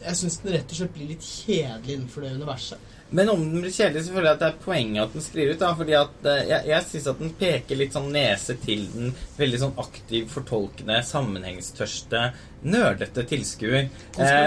Jeg 0.00 0.16
syns 0.16 0.38
den 0.40 0.54
rett 0.54 0.70
og 0.72 0.78
slett 0.78 0.94
blir 0.94 1.10
litt 1.10 1.26
kjedelig 1.26 1.94
innenfor 1.94 2.24
det 2.24 2.32
universet. 2.40 2.92
Men 3.10 3.30
om 3.32 3.40
den 3.42 3.64
blir 3.64 3.72
kjedelig, 3.74 4.04
så 4.06 4.14
føler 4.14 4.28
jeg 4.28 4.36
at 4.36 4.42
det 4.42 4.48
er 4.52 4.60
poenget 4.64 5.02
at 5.02 5.14
den 5.16 5.24
sklir 5.24 5.50
ut. 5.50 5.58
da, 5.58 5.72
fordi 5.78 5.96
at 5.98 6.28
eh, 6.30 6.44
Jeg, 6.50 6.66
jeg 6.70 6.86
syns 6.86 7.08
at 7.10 7.24
den 7.24 7.32
peker 7.40 7.80
litt 7.80 7.96
sånn 7.96 8.12
nese 8.14 8.54
til 8.62 8.86
den 8.92 9.10
veldig 9.38 9.60
sånn 9.64 9.82
aktiv, 9.82 10.28
fortolkende, 10.30 11.00
sammenhengstørste, 11.08 12.22
nerdete 12.70 13.24
tilskuer. 13.26 13.88
Eh, 14.14 14.46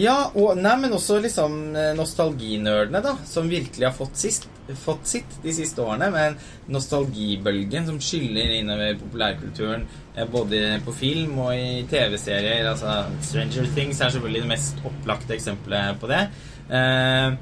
ja, 0.00 0.16
og 0.34 0.58
nei, 0.58 0.74
men 0.82 0.96
også 0.96 1.20
liksom 1.22 1.76
eh, 1.76 1.92
nostalginerdene, 1.98 3.02
da, 3.04 3.14
som 3.28 3.50
virkelig 3.52 3.86
har 3.90 3.94
fått, 3.94 4.16
sist, 4.18 4.48
fått 4.82 5.06
sitt 5.06 5.38
de 5.44 5.54
siste 5.54 5.84
årene. 5.84 6.10
Med 6.14 6.72
nostalgibølgen 6.72 7.86
som 7.92 8.02
skyller 8.02 8.56
innover 8.58 8.98
populærkulturen, 9.04 9.86
eh, 10.16 10.26
både 10.32 10.80
på 10.86 10.96
film 10.96 11.38
og 11.46 11.54
i 11.54 11.86
TV-serier. 11.90 12.66
Altså 12.72 12.98
Stranger 13.22 13.70
Things 13.76 14.00
er 14.00 14.16
selvfølgelig 14.16 14.46
det 14.46 14.52
mest 14.56 14.84
opplagte 14.88 15.36
eksempelet 15.38 16.02
på 16.02 16.10
det. 16.10 16.24
Eh, 16.66 17.36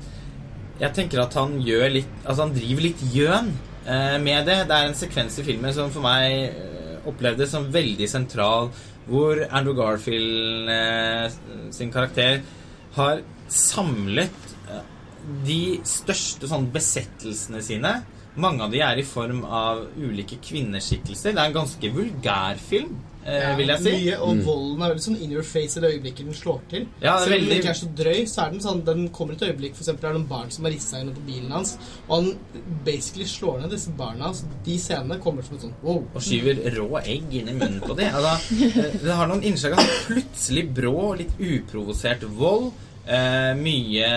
jeg 0.83 0.93
tenker 0.97 1.23
at 1.23 1.37
han 1.39 1.55
gjør 1.65 1.87
litt 1.95 2.11
Altså 2.27 2.45
han 2.45 2.53
driver 2.53 2.85
litt 2.85 3.05
gjøn 3.15 3.53
eh, 3.87 4.17
med 4.23 4.49
det. 4.49 4.59
Det 4.69 4.77
er 4.77 4.89
en 4.89 4.99
sekvens 4.99 5.39
i 5.41 5.47
filmen 5.47 5.75
som 5.77 5.93
for 5.95 6.05
meg 6.05 6.51
eh, 6.51 6.97
opplevdes 7.09 7.53
som 7.53 7.69
veldig 7.73 8.09
sentral, 8.09 8.71
hvor 9.05 9.43
Andrew 9.51 9.77
Garfield 9.77 10.71
sin 11.77 11.91
karakter 11.93 12.39
har 12.95 13.21
samlet 13.53 14.55
de 15.45 15.83
største 15.85 16.49
sånn 16.49 16.71
besettelsene 16.73 17.61
sine. 17.65 17.93
Mange 18.41 18.65
av 18.65 18.73
de 18.73 18.81
er 18.81 18.99
i 18.99 19.05
form 19.05 19.43
av 19.45 19.85
ulike 20.01 20.41
kvinneskikkelser. 20.43 21.37
Det 21.37 21.43
er 21.43 21.51
en 21.51 21.59
ganske 21.59 21.91
vulgær 21.93 22.63
film, 22.71 22.97
eh, 23.25 23.57
vil 23.59 23.73
jeg 23.73 23.83
si. 23.83 23.93
Mye, 24.05 24.19
og 24.25 24.41
volden 24.47 24.85
er 24.85 24.93
veldig 24.93 25.05
sånn 25.05 25.19
in 25.25 25.35
your 25.35 25.47
face 25.47 25.79
i 25.79 25.83
det 25.85 25.91
øyeblikket 25.95 26.29
den 26.29 26.37
slår 26.39 26.61
til. 26.71 26.87
Ja, 27.03 27.15
det 27.15 27.15
er 27.15 27.25
Selv 27.25 27.37
om 27.37 27.49
den 27.49 27.59
ikke 27.59 27.73
er 27.73 27.81
så 27.81 27.89
drøy, 28.01 28.21
så 28.31 28.45
er 28.45 28.55
den 28.55 28.65
sånn 28.65 28.83
Den 28.87 29.03
kommer 29.17 29.37
et 29.37 29.45
øyeblikk, 29.49 29.77
eksempel 29.79 30.09
er 30.09 30.15
det 30.15 30.21
noen 30.21 30.31
barn 30.31 30.55
som 30.55 30.69
har 30.69 30.75
rissa 30.75 31.03
inn 31.03 31.13
på 31.17 31.27
bilen 31.27 31.55
hans, 31.55 31.75
og 32.07 32.15
han 32.17 32.73
basically 32.87 33.29
slår 33.31 33.61
ned 33.63 33.75
disse 33.75 33.95
barna. 33.99 34.33
Så 34.37 34.51
de 34.69 34.79
scenene 34.81 35.21
kommer 35.25 35.47
som 35.47 35.59
et 35.59 35.67
sånn 35.67 35.77
wow. 35.83 36.01
og 36.05 36.25
skyver 36.25 36.63
rå 36.79 36.89
egg 37.03 37.39
inn 37.41 37.53
i 37.53 37.59
munnen 37.59 37.83
på 37.85 37.97
dem. 37.99 38.15
Altså, 38.15 38.57
eh, 38.71 38.99
det 39.05 39.21
har 39.21 39.31
noen 39.31 39.45
innslag 39.47 39.79
av 39.81 39.95
plutselig 40.09 40.67
brå, 40.77 40.97
litt 41.21 41.39
uprovosert 41.41 42.27
vold. 42.39 42.73
Eh, 43.05 43.53
mye 43.61 44.11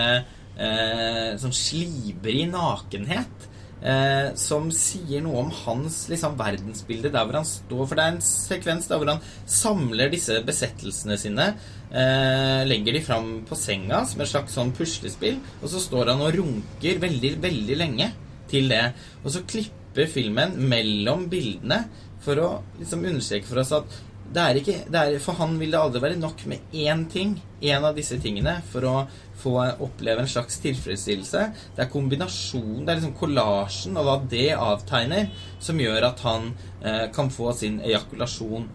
eh, 0.58 1.36
sånn 1.40 1.54
slibrig 1.54 2.46
nakenhet. 2.52 3.47
Eh, 3.78 4.32
som 4.34 4.72
sier 4.74 5.22
noe 5.22 5.44
om 5.44 5.50
hans 5.54 6.00
liksom, 6.10 6.34
verdensbilde 6.38 7.12
der 7.14 7.26
hvor 7.26 7.38
han 7.38 7.46
står. 7.46 7.84
For 7.86 7.98
det 7.98 8.04
er 8.04 8.16
en 8.16 8.24
sekvens 8.24 8.88
der 8.90 8.98
hvor 8.98 9.12
han 9.12 9.22
samler 9.46 10.10
disse 10.12 10.40
besettelsene 10.46 11.18
sine. 11.20 11.52
Eh, 11.88 12.64
legger 12.68 12.98
de 12.98 13.04
fram 13.06 13.30
på 13.48 13.58
senga 13.58 14.02
som 14.08 14.24
et 14.24 14.32
slags 14.32 14.58
sånn 14.58 14.74
puslespill. 14.76 15.38
Og 15.62 15.70
så 15.72 15.82
står 15.84 16.12
han 16.12 16.24
og 16.26 16.34
runker 16.40 17.02
veldig, 17.04 17.36
veldig 17.44 17.78
lenge 17.78 18.10
til 18.50 18.70
det. 18.72 18.84
Og 19.22 19.32
så 19.34 19.46
klipper 19.46 20.10
filmen 20.10 20.58
mellom 20.70 21.28
bildene 21.30 21.84
for 22.24 22.42
å 22.42 22.50
liksom 22.80 23.06
understreke 23.06 23.46
for 23.46 23.62
oss 23.62 23.74
at 23.76 23.98
ikke, 24.34 24.84
er, 24.92 25.18
For 25.18 25.32
han 25.32 25.58
vil 25.58 25.70
det 25.72 25.80
aldri 25.80 26.00
være 26.02 26.18
nok 26.20 26.46
med 26.46 26.58
én 26.72 27.06
ting, 27.08 27.40
én 27.62 27.84
av 27.84 27.96
disse 27.96 28.18
tingene, 28.20 28.62
for 28.70 28.84
å 28.84 29.06
få 29.38 29.54
oppleve 29.80 30.20
en 30.20 30.28
slags 30.28 30.58
tilfredsstillelse. 30.60 31.44
Det 31.76 31.84
er 31.84 31.90
kombinasjonen, 31.90 32.84
det 32.84 32.92
er 32.92 33.00
liksom 33.00 33.16
kollasjen 33.16 33.96
og 33.96 34.04
hva 34.04 34.18
det 34.28 34.52
avtegner, 34.54 35.30
som 35.60 35.78
gjør 35.80 36.10
at 36.10 36.20
han 36.26 36.52
eh, 36.82 37.06
kan 37.14 37.30
få 37.30 37.52
sin 37.56 37.80
ejakulasjon. 37.80 38.68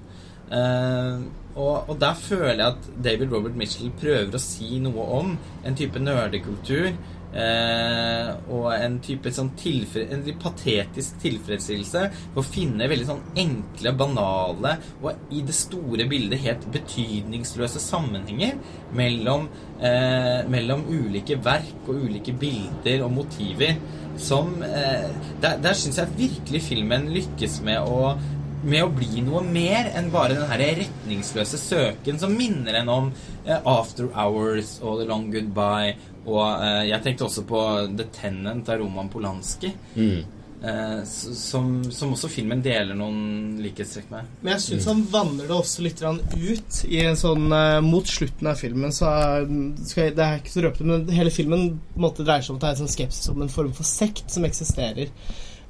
Eh, 0.50 1.24
og, 1.56 1.90
og 1.90 1.98
der 2.02 2.16
føler 2.18 2.60
jeg 2.60 2.70
at 2.72 2.88
David 3.06 3.34
Robert 3.34 3.58
Mitchell 3.58 3.92
prøver 4.00 4.38
å 4.38 4.42
si 4.42 4.80
noe 4.82 5.10
om 5.20 5.36
en 5.64 5.78
type 5.78 6.02
nerdekultur. 6.02 6.94
Eh, 7.34 8.28
og 8.54 8.68
en 8.76 9.00
type 9.02 9.32
sånn 9.34 9.56
tilfred, 9.58 10.12
en 10.14 10.22
litt 10.22 10.38
patetisk 10.42 11.16
tilfredsstillelse 11.24 12.04
ved 12.12 12.38
å 12.38 12.46
finne 12.46 12.86
veldig 12.92 13.08
sånn 13.08 13.24
enkle, 13.42 13.94
banale 13.98 14.76
og 15.02 15.34
i 15.34 15.42
det 15.42 15.56
store 15.58 16.06
bildet 16.12 16.44
helt 16.44 16.68
betydningsløse 16.76 17.82
sammenhenger 17.82 18.60
mellom, 18.94 19.48
eh, 19.82 20.46
mellom 20.46 20.86
ulike 20.86 21.40
verk 21.42 21.90
og 21.90 22.06
ulike 22.06 22.38
bilder 22.38 23.02
og 23.08 23.16
motiver. 23.18 23.82
Som 24.22 24.60
eh, 24.62 25.10
Der, 25.42 25.58
der 25.58 25.74
syns 25.74 25.98
jeg 25.98 26.14
virkelig 26.16 26.62
filmen 26.70 27.10
lykkes 27.16 27.64
med 27.66 27.82
å 27.82 28.14
med 28.64 28.84
å 28.86 28.92
bli 28.96 29.22
noe 29.26 29.42
mer 29.46 29.90
enn 29.98 30.10
bare 30.14 30.38
den 30.38 30.48
her 30.50 30.62
retningsløse 30.80 31.60
søken 31.60 32.20
som 32.22 32.36
minner 32.38 32.80
en 32.82 32.90
om 32.94 33.10
eh, 33.46 33.60
After 33.68 34.08
Hours 34.16 34.78
og 34.82 35.02
The 35.02 35.10
Long 35.10 35.30
Goodbye. 35.34 35.96
Og 36.24 36.40
eh, 36.64 36.86
jeg 36.92 37.04
tenkte 37.04 37.28
også 37.28 37.44
på 37.50 37.60
The 38.00 38.06
Tenant 38.16 38.70
av 38.72 38.80
Roman 38.80 39.10
Polanski. 39.12 39.74
Eh, 40.64 41.02
s- 41.04 41.34
som, 41.44 41.82
som 41.92 42.14
også 42.16 42.30
filmen 42.32 42.62
deler 42.64 42.96
noen 42.96 43.58
likhetstrekk 43.60 44.08
med. 44.14 44.30
Men 44.46 44.54
jeg 44.54 44.62
syns 44.64 44.86
han 44.88 45.02
vanner 45.12 45.50
det 45.50 45.58
også 45.58 45.84
litt 45.84 46.00
ut 46.00 46.78
i 46.88 47.02
en 47.04 47.20
sånn 47.20 47.50
eh, 47.52 47.82
Mot 47.84 48.08
slutten 48.08 48.48
av 48.48 48.56
filmen 48.62 48.96
så 48.96 49.10
er, 49.12 49.50
skal 49.84 50.06
jeg, 50.06 50.16
Det 50.16 50.24
er 50.24 50.40
ikke 50.40 50.54
så 50.56 50.64
røpete, 50.64 50.88
men 50.88 51.12
hele 51.12 51.34
filmen 51.36 51.66
på 51.92 52.00
en 52.00 52.06
måte 52.08 52.24
dreier 52.24 52.48
seg 52.48 52.56
om 52.56 52.62
at 52.62 52.64
det 52.64 52.70
er 52.72 52.78
en 52.78 52.82
sånn 52.86 52.96
skepsis 52.96 53.28
om 53.34 53.44
en 53.44 53.52
form 53.52 53.76
for 53.76 53.84
sekt 53.92 54.32
som 54.32 54.48
eksisterer. 54.48 55.12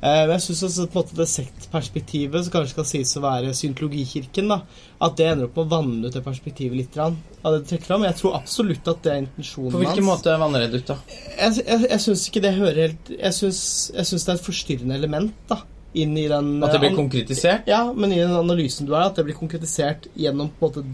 Eh, 0.04 0.24
men 0.28 0.34
jeg 0.36 0.44
syns 0.48 0.64
også 0.68 0.86
måte 0.92 1.16
det 1.16 1.30
sektperspektivet, 1.32 2.44
som 2.44 2.52
kanskje 2.52 2.74
skal 2.74 2.88
sies 2.90 3.14
å 3.16 3.24
være 3.24 3.54
syntologikirken, 3.56 4.50
da, 4.52 4.60
at 5.08 5.16
det 5.20 5.30
ender 5.30 5.48
opp 5.48 5.60
med 5.62 5.64
å 5.64 5.72
vanne 5.78 6.10
ut 6.10 6.18
det 6.18 6.24
perspektivet 6.26 6.76
litt. 6.76 6.98
av 7.00 7.16
det 7.54 7.62
du 7.64 7.70
trekker 7.70 7.88
fram. 7.94 8.04
Jeg 8.04 8.20
tror 8.20 8.36
absolutt 8.42 8.90
at 8.92 9.04
det 9.06 9.14
er 9.14 9.22
intensjonen 9.24 9.70
hans. 9.72 9.78
På 9.78 9.84
hvilken 9.84 10.04
hans. 10.04 10.10
måte 10.12 10.36
vanner 10.44 10.66
det 10.66 10.82
ut, 10.82 10.92
da? 10.92 10.98
Jeg, 11.38 11.64
jeg, 11.64 11.86
jeg 11.90 12.04
syns 12.08 12.26
ikke 12.30 12.42
det 12.44 12.52
hører 12.58 12.82
helt 12.84 13.10
Jeg 13.14 13.36
syns, 13.36 13.62
jeg 13.96 14.10
syns 14.10 14.26
det 14.26 14.34
er 14.34 14.42
et 14.42 14.48
forstyrrende 14.50 15.00
element 15.00 15.48
da 15.50 15.64
inn 15.94 16.18
i 16.18 16.28
den 16.28 16.52
At 16.66 16.74
det 16.74 16.82
blir 16.82 16.92
eh, 16.92 16.98
konkretisert? 16.98 17.68
Ja, 17.70 17.86
men 17.94 18.14
i 18.14 18.20
den 18.20 18.34
analysen 18.36 18.90
du 18.90 18.96
har, 18.96 19.08
at 19.08 19.20
det 19.20 19.28
blir 19.28 19.38
konkretisert 19.38 20.10
gjennom 20.18 20.52
på 20.58 20.68
en 20.68 20.72
måte 20.72 20.86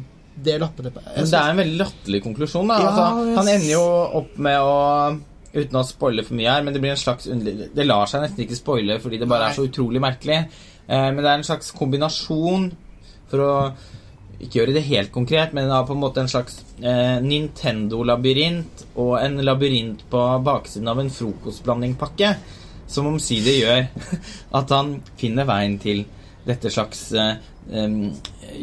det. 0.85 1.01
Jeg 1.03 1.15
Men 1.15 1.31
det 1.31 1.39
er 1.39 1.53
en 1.53 1.59
veldig 1.59 1.79
latterlig 1.81 2.21
konklusjon. 2.23 2.69
da 2.69 2.77
Ja, 2.79 2.91
altså, 2.91 3.35
Han 3.39 3.51
ender 3.55 3.71
jo 3.73 3.85
opp 4.21 4.37
med 4.39 4.61
å 4.63 4.77
Uten 5.53 5.79
å 5.79 5.85
spoile 5.87 6.25
for 6.25 6.37
mye 6.37 6.51
her, 6.51 6.65
men 6.65 6.75
det 6.75 6.81
blir 6.83 6.93
en 6.93 6.99
slags 6.99 7.25
underlig 7.25 7.71
Det 7.73 7.85
lar 7.87 8.09
seg 8.09 8.21
nesten 8.21 8.43
ikke 8.43 8.57
spoile 8.59 8.99
fordi 9.01 9.17
det 9.17 9.29
bare 9.29 9.47
Nei. 9.47 9.53
er 9.53 9.57
så 9.57 9.65
utrolig 9.65 10.01
merkelig. 10.03 10.43
Eh, 10.85 11.07
men 11.09 11.23
det 11.23 11.31
er 11.31 11.39
en 11.39 11.47
slags 11.47 11.71
kombinasjon 11.77 12.69
for 13.29 13.45
å 13.45 13.53
ikke 14.39 14.61
gjøre 14.61 14.75
det 14.77 14.85
helt 14.87 15.11
konkret, 15.11 15.51
men 15.53 15.67
det 15.67 15.75
er 15.75 15.87
på 15.87 15.95
en 15.95 16.01
måte 16.01 16.23
en 16.23 16.31
slags 16.31 16.61
eh, 16.79 17.17
Nintendo-labyrint 17.23 18.85
og 18.95 19.17
en 19.19 19.35
labyrint 19.43 20.05
på 20.11 20.21
baksiden 20.45 20.87
av 20.87 21.01
en 21.01 21.11
frokostblandingpakke, 21.11 22.31
som 22.89 23.09
omsider 23.09 23.57
gjør 23.59 23.83
at 24.61 24.71
han 24.73 24.95
finner 25.19 25.49
veien 25.49 25.75
til 25.81 26.05
dette 26.47 26.71
slags 26.73 27.09
eh, 27.13 27.35
em, 27.75 27.99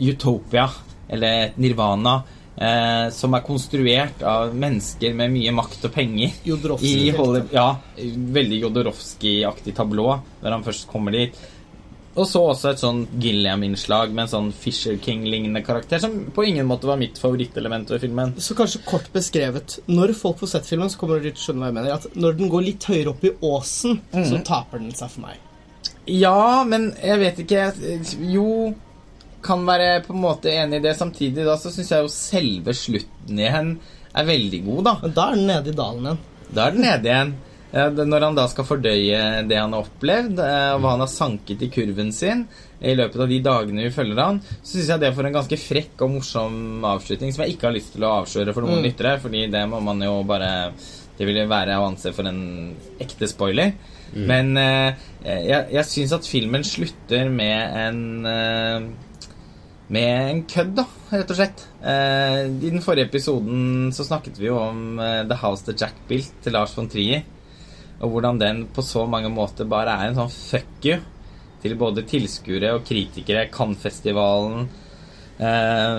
utopia, 0.01 0.66
eller 1.12 1.53
nirvana, 1.61 2.16
eh, 2.57 3.09
som 3.14 3.37
er 3.37 3.45
konstruert 3.47 4.23
av 4.27 4.55
mennesker 4.57 5.16
med 5.16 5.35
mye 5.35 5.53
makt 5.57 5.88
og 5.88 5.95
penger. 5.97 6.38
Jodorowsky. 6.47 6.95
I 7.09 7.11
Hollywood, 7.16 7.53
ja, 7.57 7.69
veldig 8.38 8.62
Jodorowsky-aktig 8.64 9.77
tablå, 9.77 10.09
der 10.42 10.57
han 10.57 10.66
først 10.66 10.88
kommer 10.90 11.14
dit. 11.16 11.37
Og 12.16 12.25
så 12.25 12.40
også 12.49 12.71
et 12.71 12.81
sånn 12.81 13.03
Gilliam-innslag 13.21 14.12
med 14.14 14.23
en 14.25 14.31
sånn 14.31 14.47
Fisher 14.57 14.97
King-lignende 15.05 15.61
karakter, 15.64 16.01
som 16.01 16.14
på 16.33 16.47
ingen 16.49 16.69
måte 16.69 16.88
var 16.88 16.97
mitt 17.01 17.19
favorittelement 17.21 17.92
ved 17.92 18.01
filmen. 18.07 18.33
Så 18.40 18.57
kanskje 18.57 18.81
kort 18.88 19.11
beskrevet 19.12 19.79
Når 19.90 20.14
folk 20.16 20.40
får 20.40 20.55
sett 20.55 20.71
filmen, 20.71 20.88
så 20.88 21.01
kommer 21.03 21.21
de 21.21 21.35
til 21.35 21.42
å 21.42 21.45
skjønne 21.45 21.66
hva 21.66 21.69
jeg 21.69 21.77
mener. 21.77 21.99
At 21.99 22.16
når 22.16 22.38
den 22.38 22.53
går 22.53 22.64
litt 22.71 22.88
høyere 22.88 23.12
opp 23.12 23.27
i 23.29 23.35
åsen, 23.45 24.01
så 24.16 24.40
taper 24.49 24.81
den 24.81 24.97
seg 24.97 25.12
for 25.12 25.27
meg. 25.27 25.42
Ja, 26.07 26.64
men 26.66 26.92
jeg 27.03 27.19
vet 27.19 27.38
ikke 27.42 27.62
Jo, 28.31 28.49
kan 29.46 29.64
være 29.66 30.02
på 30.06 30.14
en 30.14 30.22
måte 30.22 30.52
enig 30.52 30.80
i 30.80 30.85
det. 30.88 30.96
Samtidig 30.98 31.46
da 31.46 31.56
så 31.61 31.72
syns 31.74 31.92
jeg 31.94 32.04
jo 32.06 32.12
selve 32.12 32.74
slutten 32.76 33.38
igjen 33.42 33.76
er 34.16 34.28
veldig 34.28 34.62
god, 34.66 34.85
da. 34.87 34.94
Men 35.02 35.16
da 35.16 35.26
er 35.30 35.37
den 35.38 35.50
nede 35.50 35.72
i 35.72 35.76
dalen 35.82 36.06
igjen. 36.11 36.24
Da 36.56 36.66
er 36.68 36.76
den 36.76 36.87
nede 36.87 37.11
igjen. 37.12 37.35
Når 37.76 38.22
han 38.24 38.37
da 38.38 38.44
skal 38.48 38.64
fordøye 38.64 39.18
det 39.50 39.56
han 39.59 39.74
har 39.74 39.82
opplevd, 39.85 40.38
eh, 40.40 40.68
og 40.76 40.80
hva 40.80 40.92
han 40.94 41.02
har 41.02 41.11
sanket 41.12 41.64
i 41.66 41.68
kurven 41.74 42.12
sin 42.14 42.44
i 42.80 42.94
løpet 42.96 43.20
av 43.20 43.28
de 43.28 43.40
dagene 43.44 43.82
vi 43.85 43.90
følger 43.92 44.20
han, 44.22 44.38
så 44.62 44.76
syns 44.78 44.88
jeg 44.94 45.02
det 45.02 45.11
får 45.16 45.28
en 45.28 45.35
ganske 45.35 45.59
frekk 45.61 46.04
og 46.06 46.14
morsom 46.14 46.87
avslutning 46.88 47.35
som 47.35 47.42
jeg 47.44 47.56
ikke 47.56 47.68
har 47.68 47.74
lyst 47.76 47.92
til 47.96 48.06
å 48.06 48.14
avsløre 48.22 48.54
for 48.56 48.64
noen 48.64 48.80
Mm. 48.80 48.87
lyttere, 48.87 49.16
fordi 49.20 49.42
det 49.52 49.64
må 49.68 49.82
man 49.82 50.00
jo 50.00 50.22
bare 50.28 50.72
Det 51.18 51.24
ville 51.24 51.46
være 51.48 51.76
å 51.80 51.87
anse 51.88 52.11
for 52.12 52.28
en 52.28 52.74
ekte 53.00 53.24
spoiler. 53.28 53.70
Men 54.14 54.50
eh, 54.61 54.94
jeg, 55.24 55.66
jeg 55.72 55.85
syns 55.88 56.12
at 56.12 56.26
filmen 56.28 56.62
slutter 56.64 57.30
med 57.32 57.76
en 57.87 58.26
eh, 58.26 58.88
med 59.92 60.31
en 60.31 60.42
kødd, 60.51 60.72
da, 60.81 60.85
rett 61.12 61.31
og 61.31 61.38
slett. 61.38 61.62
Eh, 61.79 62.42
I 62.51 62.70
den 62.72 62.83
forrige 62.83 63.07
episoden 63.07 63.92
så 63.94 64.07
snakket 64.07 64.40
vi 64.40 64.49
jo 64.49 64.59
om 64.59 64.99
eh, 64.99 65.22
The 65.29 65.38
House 65.42 65.66
The 65.66 65.77
Jack 65.79 66.01
Built 66.09 66.33
til 66.42 66.57
Lars 66.57 66.75
von 66.77 66.90
Trier. 66.90 67.22
Og 68.03 68.11
hvordan 68.12 68.40
den 68.40 68.64
på 68.75 68.85
så 68.85 69.07
mange 69.09 69.31
måter 69.33 69.68
bare 69.68 69.94
er 69.94 70.11
en 70.11 70.18
sånn 70.18 70.33
fuck 70.33 70.85
you 70.85 70.99
til 71.62 71.77
både 71.79 72.05
tilskuere 72.09 72.75
og 72.77 72.85
kritikere. 72.87 73.46
Cannes-festivalen. 73.53 74.66
Eh, 75.37 75.96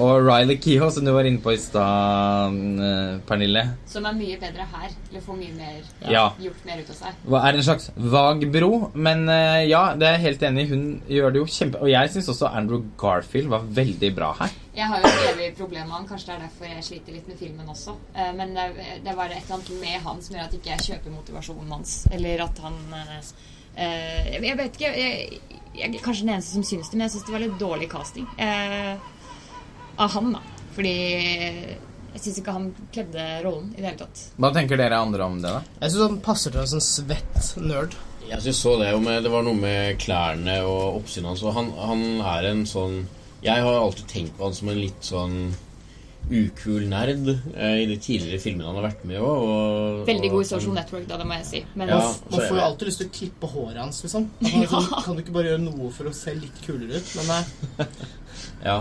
og 0.00 0.22
Riley 0.24 0.56
Kehoe, 0.62 0.90
som 0.94 1.04
du 1.04 1.12
var 1.12 1.26
inne 1.28 1.42
på 1.44 1.52
i 1.52 1.58
stad, 1.60 2.54
eh, 2.80 3.18
Pernille. 3.28 3.64
Som 3.86 4.06
er 4.08 4.16
mye 4.16 4.38
bedre 4.40 4.64
her. 4.72 4.90
Eller 5.10 5.20
får 5.26 5.36
mye 5.36 5.52
mer 5.58 5.82
Ja. 6.10 6.24
gjort 6.40 6.64
mer 6.64 6.80
ut 6.80 6.90
av 6.90 6.96
seg. 6.96 7.18
Hva 7.28 7.42
er 7.48 7.58
en 7.58 7.62
slags 7.66 7.90
vag 7.96 8.46
bro, 8.52 8.90
men 8.94 9.28
uh, 9.28 9.60
ja, 9.68 9.94
det 9.94 10.08
er 10.08 10.16
jeg 10.16 10.24
helt 10.26 10.42
enig 10.48 10.64
i. 10.64 10.70
Hun 10.72 11.02
gjør 11.08 11.32
det 11.32 11.42
jo 11.42 11.46
kjempe... 11.46 11.82
Og 11.84 11.90
jeg 11.92 12.10
syns 12.14 12.28
også 12.32 12.48
Andrew 12.54 12.82
Garfield 12.98 13.48
var 13.52 13.60
veldig 13.68 14.14
bra 14.16 14.32
her. 14.40 14.50
Jeg 14.74 14.88
har 14.88 15.02
jo 15.04 15.10
et 15.12 15.30
evig 15.34 15.50
problem 15.58 15.86
med 15.88 15.96
han. 15.98 16.08
Kanskje 16.08 16.30
det 16.32 16.34
er 16.38 16.44
derfor 16.46 16.70
jeg 16.72 16.84
sliter 16.88 17.12
litt 17.18 17.28
med 17.28 17.36
filmen 17.38 17.68
også. 17.68 17.96
Uh, 18.16 18.32
Men 18.36 18.54
det, 18.56 18.68
det 19.04 19.16
bare 19.16 19.36
et 19.36 19.44
eller 19.44 19.58
annet 19.60 19.80
med 19.84 20.00
han 20.08 20.22
som 20.24 20.36
gjør 20.36 20.48
at 20.48 20.54
ikke 20.60 20.72
jeg 20.76 20.86
kjøper 20.88 21.18
motivasjonen 21.20 21.74
hans. 21.76 21.96
Eller 22.10 22.46
at 22.48 22.64
han 22.64 22.78
eh, 23.76 24.34
Jeg 24.38 24.58
vet 24.58 24.76
ikke. 24.78 24.92
Jeg, 24.98 25.40
jeg 25.72 25.88
er 25.88 26.04
kanskje 26.04 26.26
den 26.26 26.34
eneste 26.34 26.56
som 26.56 26.66
syns 26.66 26.90
det, 26.90 26.98
men 26.98 27.06
jeg 27.06 27.14
syns 27.16 27.26
det 27.28 27.36
var 27.36 27.44
litt 27.46 27.58
dårlig 27.60 27.88
casting. 27.92 28.28
Eh, 28.36 28.94
av 29.96 30.14
han, 30.16 30.32
da. 30.36 30.42
Fordi 30.76 30.94
jeg 32.12 32.20
syns 32.20 32.38
ikke 32.42 32.54
han 32.56 32.70
kledde 32.92 33.26
rollen 33.44 33.70
i 33.72 33.80
det 33.80 33.88
hele 33.88 34.00
tatt. 34.04 34.24
Hva 34.36 34.52
tenker 34.52 34.80
dere 34.80 35.00
andre 35.00 35.28
om 35.28 35.38
det, 35.40 35.52
da? 35.52 35.62
Jeg 35.80 35.94
syns 35.94 36.06
han 36.06 36.18
passer 36.24 36.52
til 36.52 36.64
en 36.64 36.72
sånn 36.74 36.84
svett 36.84 37.52
nerd. 37.60 37.96
Jeg 38.28 38.44
synes 38.44 38.60
så 38.64 38.76
det, 38.80 38.92
jo 38.92 39.00
med, 39.02 39.22
det 39.24 39.32
var 39.32 39.44
noe 39.44 39.58
med 39.58 39.98
klærne 40.00 40.60
og 40.64 41.00
oppsynet 41.00 41.32
hans. 41.32 41.42
Han, 41.56 41.72
han 41.76 42.04
er 42.36 42.48
en 42.52 42.62
sånn 42.68 43.02
Jeg 43.42 43.64
har 43.64 43.74
alltid 43.74 44.06
tenkt 44.08 44.36
på 44.38 44.46
han 44.46 44.54
som 44.54 44.70
en 44.70 44.78
litt 44.78 45.04
sånn 45.04 45.34
ukul 46.30 46.86
nerd 46.88 47.28
eh, 47.28 47.82
i 47.82 47.86
de 47.90 47.96
tidligere 48.00 48.40
filmene 48.40 48.68
han 48.68 48.78
har 48.78 48.86
vært 48.88 49.04
med 49.08 49.16
i. 49.18 49.20
Og, 49.20 49.46
og, 49.46 50.02
Veldig 50.08 50.30
god 50.32 50.44
i 50.44 50.48
Social 50.48 50.76
Network, 50.76 51.06
da, 51.10 51.18
det 51.20 51.28
må 51.28 51.38
jeg 51.40 51.48
si. 51.48 51.62
Men 51.74 51.92
Ja. 51.92 52.00
Man 52.30 52.40
får 52.40 52.56
jo 52.56 52.64
alltid 52.66 52.90
lyst 52.90 53.02
til 53.02 53.08
å 53.10 53.14
klippe 53.18 53.52
håret 53.54 53.80
hans, 53.82 54.02
liksom. 54.06 54.28
Han 54.46 54.64
liksom 54.64 54.90
Kan 54.92 55.16
du 55.16 55.24
ikke 55.24 55.36
bare 55.38 55.52
gjøre 55.52 55.64
noe 55.66 55.90
for 55.94 56.10
å 56.10 56.14
se 56.16 56.34
litt 56.38 56.62
kulere 56.66 57.00
ut? 57.00 57.16
Men 57.18 57.32
nei. 57.34 57.88
Ja. 58.62 58.78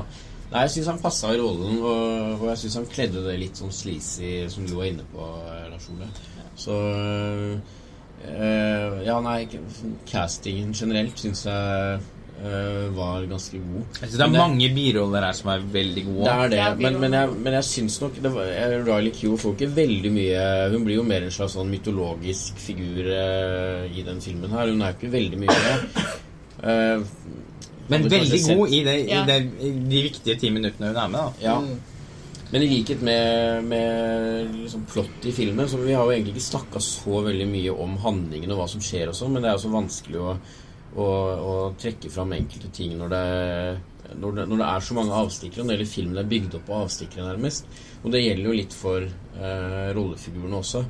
Nei, 0.52 0.66
jeg 0.66 0.72
syns 0.74 0.90
han 0.92 1.00
passa 1.00 1.30
i 1.32 1.38
rollen, 1.40 1.78
og, 1.80 2.42
og 2.42 2.48
jeg 2.50 2.60
syns 2.66 2.80
han 2.82 2.90
kledde 2.92 3.22
det 3.24 3.38
litt 3.40 3.60
sånn 3.60 3.72
sleazy, 3.72 4.32
som 4.52 4.66
du 4.68 4.74
var 4.76 4.90
inne 4.90 5.06
på, 5.14 5.28
eh, 5.48 5.68
Lars 5.72 5.88
Ole. 5.94 6.10
Så 6.60 6.76
øh, 8.28 8.98
Ja, 9.08 9.16
nei, 9.24 9.48
castingen 10.10 10.76
generelt 10.76 11.24
syns 11.24 11.46
jeg 11.48 12.02
var 12.96 13.26
ganske 13.30 13.60
god. 13.62 13.84
Altså, 14.02 14.18
Det 14.18 14.24
er 14.26 14.32
det, 14.32 14.38
mange 14.40 14.70
biroller 14.74 15.26
her 15.28 15.36
som 15.38 15.52
er 15.54 15.66
veldig 15.74 16.04
gode. 16.08 16.24
Det 16.26 16.32
er 16.34 16.50
det, 16.54 16.60
er 16.60 16.80
men, 16.80 17.00
men, 17.04 17.14
jeg, 17.14 17.36
men 17.46 17.54
jeg 17.60 17.68
syns 17.68 18.00
nok 18.02 18.18
det 18.24 18.32
var, 18.34 18.50
Riley 18.88 19.14
Q 19.14 19.38
får 19.38 19.54
ikke 19.56 19.70
veldig 19.76 20.12
mye 20.16 20.42
Hun 20.74 20.88
blir 20.88 20.98
jo 20.98 21.06
mer 21.06 21.28
en 21.28 21.36
slags 21.36 21.54
sånn 21.58 21.70
mytologisk 21.70 22.58
figur 22.62 23.12
uh, 23.12 23.86
i 23.92 24.06
den 24.08 24.22
filmen 24.24 24.52
her. 24.56 24.74
Hun 24.74 24.82
er 24.82 24.94
jo 24.94 25.00
ikke 25.00 25.14
veldig 25.20 25.42
mye 25.46 25.62
med. 25.68 26.02
Eh, 26.62 27.00
Men 27.90 28.04
veldig 28.06 28.38
god 28.46 28.70
i, 28.70 28.84
det, 28.86 28.92
Ja. 29.10 29.24
i, 29.24 29.26
det, 29.26 29.72
de 29.90 30.02
viktige 30.06 30.36
ti 30.38 30.52
minuttene 30.54 30.92
hun 30.92 31.00
er 31.02 31.08
med. 31.10 31.20
da 31.20 31.32
Ja. 31.42 31.56
Mm. 31.58 31.80
Men 32.52 32.62
i 32.62 32.68
likhet 32.68 33.02
med, 33.02 33.64
med 33.64 34.56
liksom 34.60 34.84
plott 34.86 35.26
i 35.26 35.32
filmen 35.32 35.70
Så 35.70 35.80
Vi 35.82 35.94
har 35.96 36.04
jo 36.04 36.12
egentlig 36.12 36.36
ikke 36.36 36.50
snakka 36.52 36.82
så 36.84 37.22
veldig 37.26 37.48
mye 37.48 37.74
om 37.74 37.96
handlingen 38.04 38.52
og 38.52 38.62
hva 38.62 38.68
som 38.70 38.84
skjer 38.84 39.10
og 39.10 39.18
sånn, 39.18 39.34
men 39.34 39.42
det 39.42 39.50
er 39.50 39.58
jo 39.58 39.64
så 39.66 39.72
vanskelig 39.74 40.22
å, 40.22 40.36
å, 40.96 41.06
å 41.06 41.54
trekke 41.80 42.10
fram 42.12 42.34
enkelte 42.36 42.70
ting 42.76 42.98
når 43.00 43.14
det, 43.14 43.24
når, 44.20 44.36
det, 44.40 44.46
når 44.52 44.58
det 44.64 44.68
er 44.68 44.80
så 44.88 44.98
mange 44.98 45.14
avstikkere. 45.22 45.64
Når 45.64 45.72
det 45.72 45.78
gjelder 45.78 45.94
filmen 45.94 46.18
er 46.24 46.30
bygd 46.34 46.58
opp 46.60 46.70
av 46.74 46.84
avstikkere, 46.88 47.30
nærmest. 47.32 47.68
Og 48.04 48.12
det 48.12 48.24
gjelder 48.26 48.50
jo 48.50 48.58
litt 48.58 48.74
for 48.76 49.06
eh, 49.06 49.88
rollefigurene 49.96 50.60
også. 50.60 50.84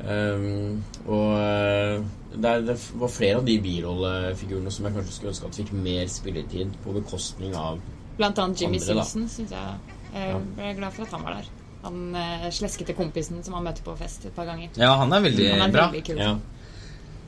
Um, 0.00 0.78
og 1.12 1.34
eh, 1.36 1.98
det, 2.32 2.48
er, 2.48 2.62
det 2.64 2.76
var 2.96 3.10
flere 3.12 3.40
av 3.42 3.44
de 3.44 3.58
birollefigurene 3.60 4.70
som 4.72 4.86
jeg 4.88 4.94
kanskje 4.96 5.12
skulle 5.12 5.32
ønske 5.34 5.50
at 5.50 5.58
fikk 5.60 5.72
mer 5.76 6.06
spilletid 6.08 6.76
på 6.84 6.94
bekostning 6.96 7.52
av 7.58 7.82
Blant 8.16 8.40
annet 8.40 8.60
Jimmy 8.64 8.80
Andre. 8.80 9.04
Simpson 9.04 9.28
syns 9.32 9.52
jeg 9.52 9.96
Jeg 10.14 10.30
Ja. 10.32 10.38
ble 10.56 10.70
glad 10.78 10.92
for 10.96 11.04
at 11.06 11.12
han 11.16 11.22
var 11.24 11.36
der. 11.38 11.50
Han 11.84 12.00
eh, 12.16 12.48
sleskete 12.52 12.96
kompisen 12.96 13.44
som 13.44 13.54
han 13.56 13.64
møtte 13.68 13.84
på 13.86 13.92
fest 13.96 14.24
et 14.28 14.34
par 14.36 14.48
ganger. 14.48 14.72
Ja, 14.80 14.94
han 15.00 15.12
er 15.16 15.22
veldig 15.24 15.46
Han 15.52 15.62
er 15.68 15.72
bra. 15.76 15.84
veldig 15.92 16.02
kul. 16.08 16.18
Ja. 16.20 16.32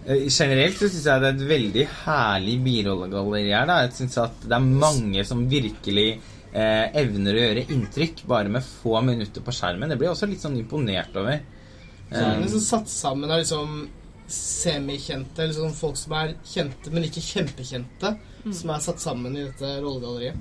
Eh, 0.06 0.26
Generelt 0.26 0.78
så 0.78 0.88
syns 0.90 1.06
jeg 1.06 1.22
det 1.22 1.30
er 1.30 1.36
et 1.36 1.48
veldig 1.52 1.86
herlig 2.02 2.58
birollegalleri 2.64 3.52
her. 3.54 3.66
da 3.70 3.80
Jeg 3.84 3.96
synes 4.00 4.18
at 4.24 4.44
det 4.44 4.56
er 4.58 4.68
mange 4.84 5.24
som 5.28 5.44
virkelig 5.50 6.08
eh, 6.52 6.86
evner 7.02 7.38
å 7.38 7.44
gjøre 7.44 7.66
inntrykk 7.76 8.24
bare 8.30 8.52
med 8.52 8.66
få 8.66 9.00
minutter 9.06 9.44
på 9.44 9.54
skjermen. 9.54 9.92
Det 9.92 9.98
blir 10.00 10.10
jeg 10.10 10.16
også 10.16 10.30
litt 10.30 10.42
sånn 10.44 10.58
imponert 10.58 11.14
over. 11.16 11.42
Så 12.12 12.20
er 12.20 12.34
det 12.34 12.44
liksom 12.44 12.64
satt 12.66 12.90
sammen 12.92 13.30
av 13.30 13.40
liksom 13.40 13.76
semikjente, 14.32 15.42
eller 15.42 15.54
sånn 15.56 15.76
folk 15.76 15.96
som 16.00 16.14
er 16.16 16.34
kjente, 16.44 16.90
men 16.92 17.04
ikke 17.06 17.22
kjempekjente, 17.24 18.14
som 18.56 18.70
er 18.72 18.82
satt 18.84 19.00
sammen 19.00 19.36
i 19.36 19.44
dette 19.44 19.70
rollegalleriet. 19.84 20.36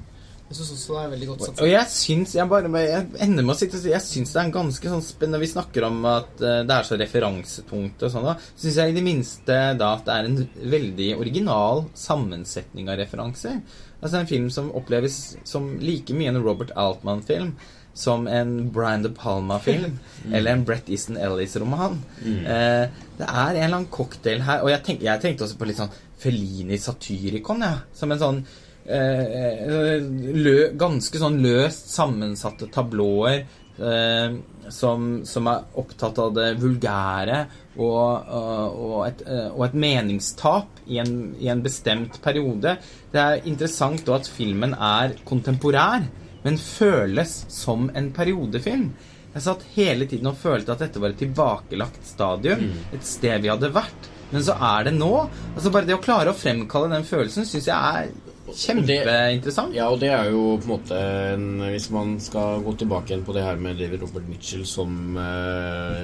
Jeg 0.52 0.58
syns 0.58 0.72
også 0.76 0.96
det 0.98 1.02
er 1.02 1.12
veldig 1.14 1.28
godt 1.30 1.44
satt 1.46 1.62
Og 1.64 1.70
jeg 1.72 1.92
syns 1.94 2.34
Jeg 2.36 2.52
bare 2.52 2.72
jeg 2.84 3.06
ender 3.24 3.46
med 3.48 3.54
å 3.54 3.58
sitte 3.60 3.78
og 3.80 3.84
si 3.86 3.94
Jeg 3.94 4.04
syns 4.04 4.34
det 4.34 4.40
er 4.42 4.48
en 4.50 4.56
ganske 4.58 4.94
sånn 4.94 5.04
spennende 5.06 5.40
Når 5.40 5.46
vi 5.46 5.52
snakker 5.54 5.88
om 5.88 6.00
at 6.12 6.44
eh, 6.44 6.64
det 6.68 6.76
er 6.76 6.88
så 6.88 6.98
referansetungt 7.00 8.04
og 8.04 8.12
sånn, 8.12 8.28
da 8.28 8.36
syns 8.50 8.80
jeg 8.82 8.92
i 8.92 8.98
det 8.98 9.06
minste 9.06 9.60
da 9.80 9.94
at 9.96 10.08
det 10.08 10.16
er 10.18 10.28
en 10.28 10.40
veldig 10.74 11.10
original 11.22 11.86
sammensetning 11.98 12.90
av 12.92 13.00
referanser. 13.00 13.62
Altså 14.02 14.20
en 14.20 14.30
film 14.30 14.50
som 14.54 14.72
oppleves 14.76 15.20
som 15.48 15.70
like 15.82 16.16
mye 16.18 16.32
en 16.34 16.42
Robert 16.44 16.74
Altman-film 16.80 17.54
som 17.94 18.28
en 18.28 18.72
Brian 18.72 19.04
De 19.04 19.12
Palma-film 19.16 20.00
eller 20.34 20.52
en 20.52 20.66
Brett 20.68 20.90
Easton 20.90 21.20
Ellis-roman. 21.20 22.00
Eh, 22.24 22.86
det 23.20 23.28
er 23.28 23.52
en 23.52 23.56
eller 23.56 23.68
annen 23.68 23.92
cocktail 23.94 24.44
her, 24.48 24.66
og 24.66 24.72
jeg, 24.74 24.84
tenk, 24.88 25.06
jeg 25.06 25.24
tenkte 25.24 25.48
også 25.48 25.60
på 25.60 25.70
litt 25.70 25.80
sånn 25.80 25.94
Felini 26.22 26.80
Satyricon, 26.82 27.66
ja. 27.66 27.82
Som 27.98 28.14
en 28.14 28.22
sånn 28.22 28.44
eh, 28.92 30.06
lø, 30.36 30.56
ganske 30.80 31.22
sånn 31.22 31.40
løst 31.44 31.92
sammensatte 31.94 32.70
tablåer 32.74 33.42
eh, 33.42 34.38
som, 34.72 35.10
som 35.28 35.50
er 35.52 35.82
opptatt 35.82 36.22
av 36.22 36.34
det 36.38 36.48
vulgære 36.62 37.42
og, 37.82 38.32
og, 38.32 38.98
et, 39.08 39.26
eh, 39.28 39.50
og 39.52 39.66
et 39.68 39.78
meningstap 39.88 40.82
i 40.88 41.02
en, 41.04 41.16
i 41.40 41.52
en 41.52 41.64
bestemt 41.64 42.22
periode. 42.24 42.78
Det 43.12 43.22
er 43.22 43.48
interessant 43.50 44.04
da 44.08 44.20
at 44.20 44.32
filmen 44.32 44.76
er 44.76 45.18
kontemporær 45.28 46.10
men 46.44 46.58
føles 46.58 47.34
som 47.54 47.90
en 47.96 48.10
periodefilm. 48.16 48.90
Jeg 49.32 49.46
satt 49.46 49.68
hele 49.76 50.08
tiden 50.10 50.32
og 50.32 50.40
følte 50.42 50.74
at 50.74 50.82
dette 50.84 51.00
var 51.00 51.14
et 51.14 51.22
tilbakelagt 51.22 52.02
stadium. 52.08 52.66
Et 52.92 53.06
sted 53.06 53.44
vi 53.44 53.52
hadde 53.52 53.72
vært. 53.74 54.10
Men 54.32 54.44
så 54.44 54.56
er 54.56 54.88
det 54.88 54.96
nå. 54.96 55.12
Altså 55.54 55.72
Bare 55.72 55.88
det 55.88 55.96
å 55.96 56.04
klare 56.04 56.34
å 56.34 56.38
fremkalle 56.38 56.92
den 56.92 57.08
følelsen 57.08 57.48
syns 57.48 57.70
jeg 57.70 57.78
er 57.78 58.12
kjempeinteressant. 58.58 59.76
Ja, 59.76 59.88
og 59.92 60.00
det 60.02 60.10
er 60.14 60.30
jo 60.32 60.58
på 60.62 60.68
en 60.68 60.72
måte 60.74 60.98
en, 61.34 61.48
Hvis 61.72 61.90
man 61.94 62.18
skal 62.24 62.64
gå 62.66 62.74
tilbake 62.80 63.12
igjen 63.12 63.26
på 63.28 63.36
det 63.36 63.46
her 63.46 63.60
med 63.62 63.80
David 63.80 64.04
Robert 64.04 64.28
Mitchell 64.30 64.66
som 64.68 65.18
eh, 65.18 66.02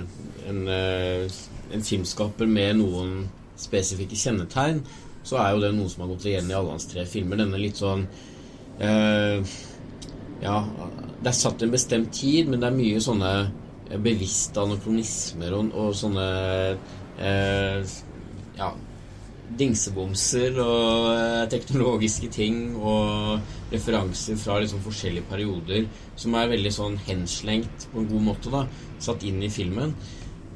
en, 0.49 0.61
eh, 0.67 1.37
en 1.73 1.83
filmskaper 1.83 2.49
med 2.49 2.79
noen 2.81 3.13
spesifikke 3.57 4.17
kjennetegn, 4.17 4.83
så 5.27 5.39
er 5.41 5.53
jo 5.53 5.61
det 5.63 5.73
noe 5.75 5.91
som 5.91 6.05
har 6.05 6.11
gått 6.13 6.27
igjen 6.29 6.51
i 6.51 6.55
alle 6.55 6.75
hans 6.75 6.87
tre 6.87 7.05
filmer. 7.09 7.41
Denne 7.41 7.61
litt 7.61 7.79
sånn 7.79 8.05
eh, 8.79 9.55
Ja, 10.43 10.59
det 11.21 11.31
er 11.31 11.37
satt 11.37 11.63
en 11.65 11.73
bestemt 11.73 12.13
tid, 12.15 12.51
men 12.51 12.61
det 12.61 12.69
er 12.69 12.77
mye 12.77 13.01
sånne 13.03 13.31
eh, 13.89 13.97
bevisste 13.97 14.63
anakronismer 14.63 15.57
og, 15.57 15.73
og 15.73 15.95
sånne 15.97 16.27
eh, 17.17 17.97
Ja 18.57 18.75
dingsebomser 19.55 20.57
og 20.59 21.05
eh, 21.13 21.45
teknologiske 21.51 22.27
ting 22.33 22.75
og 22.75 23.39
referanser 23.71 24.35
fra 24.39 24.57
liksom 24.59 24.81
forskjellige 24.83 25.27
perioder 25.29 25.87
som 26.19 26.35
er 26.35 26.51
veldig 26.51 26.73
sånn 26.73 26.97
henslengt 27.07 27.87
på 27.91 28.01
en 28.01 28.09
god 28.11 28.25
måte, 28.27 28.51
da, 28.51 28.65
satt 28.99 29.23
inn 29.27 29.39
i 29.43 29.49
filmen. 29.53 29.93